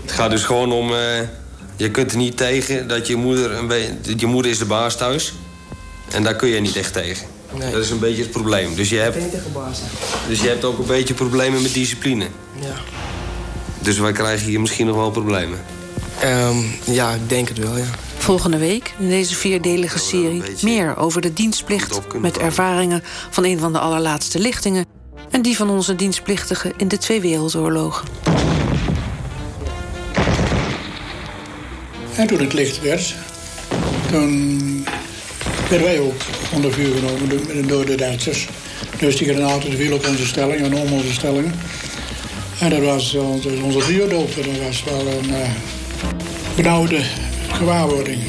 Het 0.02 0.12
gaat 0.12 0.30
dus 0.30 0.44
gewoon 0.44 0.72
om... 0.72 0.90
Uh, 0.90 0.98
je 1.76 1.90
kunt 1.90 2.10
er 2.10 2.16
niet 2.16 2.36
tegen 2.36 2.88
dat 2.88 3.06
je 3.06 3.16
moeder... 3.16 3.52
Een 3.52 3.98
je 4.16 4.26
moeder 4.26 4.50
is 4.50 4.58
de 4.58 4.64
baas 4.64 4.96
thuis. 4.96 5.32
En 6.10 6.22
daar 6.22 6.36
kun 6.36 6.48
je 6.48 6.60
niet 6.60 6.76
echt 6.76 6.92
tegen. 6.92 7.26
Nee. 7.52 7.72
Dat 7.72 7.82
is 7.82 7.90
een 7.90 7.98
beetje 7.98 8.22
het 8.22 8.30
probleem. 8.30 8.74
Dus 8.74 8.88
je, 8.88 8.96
hebt, 8.96 9.30
tegen 9.30 9.52
baas 9.52 9.78
dus 10.28 10.40
je 10.40 10.48
hebt 10.48 10.64
ook 10.64 10.78
een 10.78 10.86
beetje 10.86 11.14
problemen 11.14 11.62
met 11.62 11.74
discipline. 11.74 12.26
Ja. 12.60 12.74
Dus 13.78 13.98
wij 13.98 14.12
krijgen 14.12 14.46
hier 14.46 14.60
misschien 14.60 14.86
nog 14.86 14.96
wel 14.96 15.10
problemen. 15.10 15.58
Um, 16.24 16.74
ja, 16.84 17.12
ik 17.12 17.28
denk 17.28 17.48
het 17.48 17.58
wel, 17.58 17.76
ja. 17.76 17.84
Volgende 18.16 18.58
week 18.58 18.94
in 18.98 19.08
deze 19.08 19.34
vierdelige 19.34 19.98
serie 19.98 20.42
meer 20.62 20.96
over 20.96 21.20
de 21.20 21.32
dienstplicht... 21.32 22.00
met 22.20 22.38
ervaringen 22.38 23.02
van 23.30 23.44
een 23.44 23.58
van 23.58 23.72
de 23.72 23.78
allerlaatste 23.78 24.38
lichtingen... 24.38 24.84
en 25.30 25.42
die 25.42 25.56
van 25.56 25.70
onze 25.70 25.96
dienstplichtigen 25.96 26.72
in 26.76 26.88
de 26.88 26.98
twee 26.98 27.20
wereldoorlogen. 27.20 28.08
En 32.16 32.26
toen 32.26 32.40
het 32.40 32.52
licht 32.52 32.80
werd, 32.80 33.14
toen 34.10 34.86
werden 35.68 35.86
wij 35.86 36.00
ook 36.00 36.22
onder 36.52 36.72
vuur 36.72 36.94
genomen 36.94 37.68
door 37.68 37.86
de 37.86 37.94
Duitsers. 37.94 38.48
Dus 38.98 39.16
die 39.16 39.28
granaten 39.28 39.76
vielen 39.76 39.96
op 39.96 40.06
onze 40.06 40.26
stelling 40.26 40.60
en 40.60 40.74
om 40.74 40.92
onze 40.92 41.12
stellingen. 41.12 41.54
En 42.58 42.70
dat 42.70 42.80
was 42.80 43.14
onze 43.62 43.80
vuurdoop. 43.80 44.34
Dat 44.34 44.44
was 44.66 44.84
wel 44.84 45.06
een 45.06 45.30
uh, 45.30 45.48
benauwde 46.56 47.00
gewaarwording. 47.58 48.22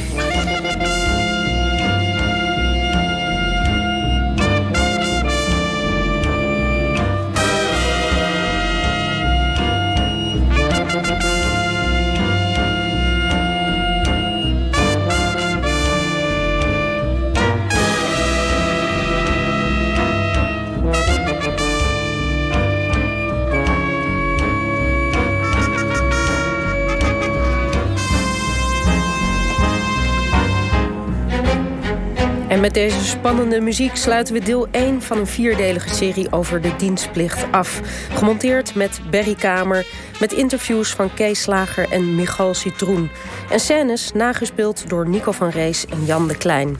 Met 32.62 32.74
deze 32.74 33.04
spannende 33.06 33.62
muziek 33.62 33.96
sluiten 33.96 34.34
we 34.34 34.40
deel 34.40 34.68
1 34.72 35.02
van 35.02 35.18
een 35.18 35.28
vierdelige 35.28 35.90
serie 35.90 36.32
over 36.32 36.62
de 36.62 36.76
dienstplicht 36.76 37.52
af. 37.52 37.82
Gemonteerd 38.14 38.76
met 38.76 39.00
Berry 39.10 39.36
Kamer, 39.36 39.86
met 40.20 40.34
interviews 40.34 40.92
van 40.92 41.14
Kees 41.14 41.42
Slager 41.42 41.92
en 41.92 42.16
Michal 42.16 42.54
Citroen. 42.54 43.10
En 43.50 43.60
scènes 43.60 44.12
nagespeeld 44.14 44.90
door 44.90 45.10
Nico 45.10 45.32
van 45.32 45.50
Rees 45.50 45.86
en 45.86 46.06
Jan 46.06 46.28
de 46.28 46.38
Klein. 46.38 46.78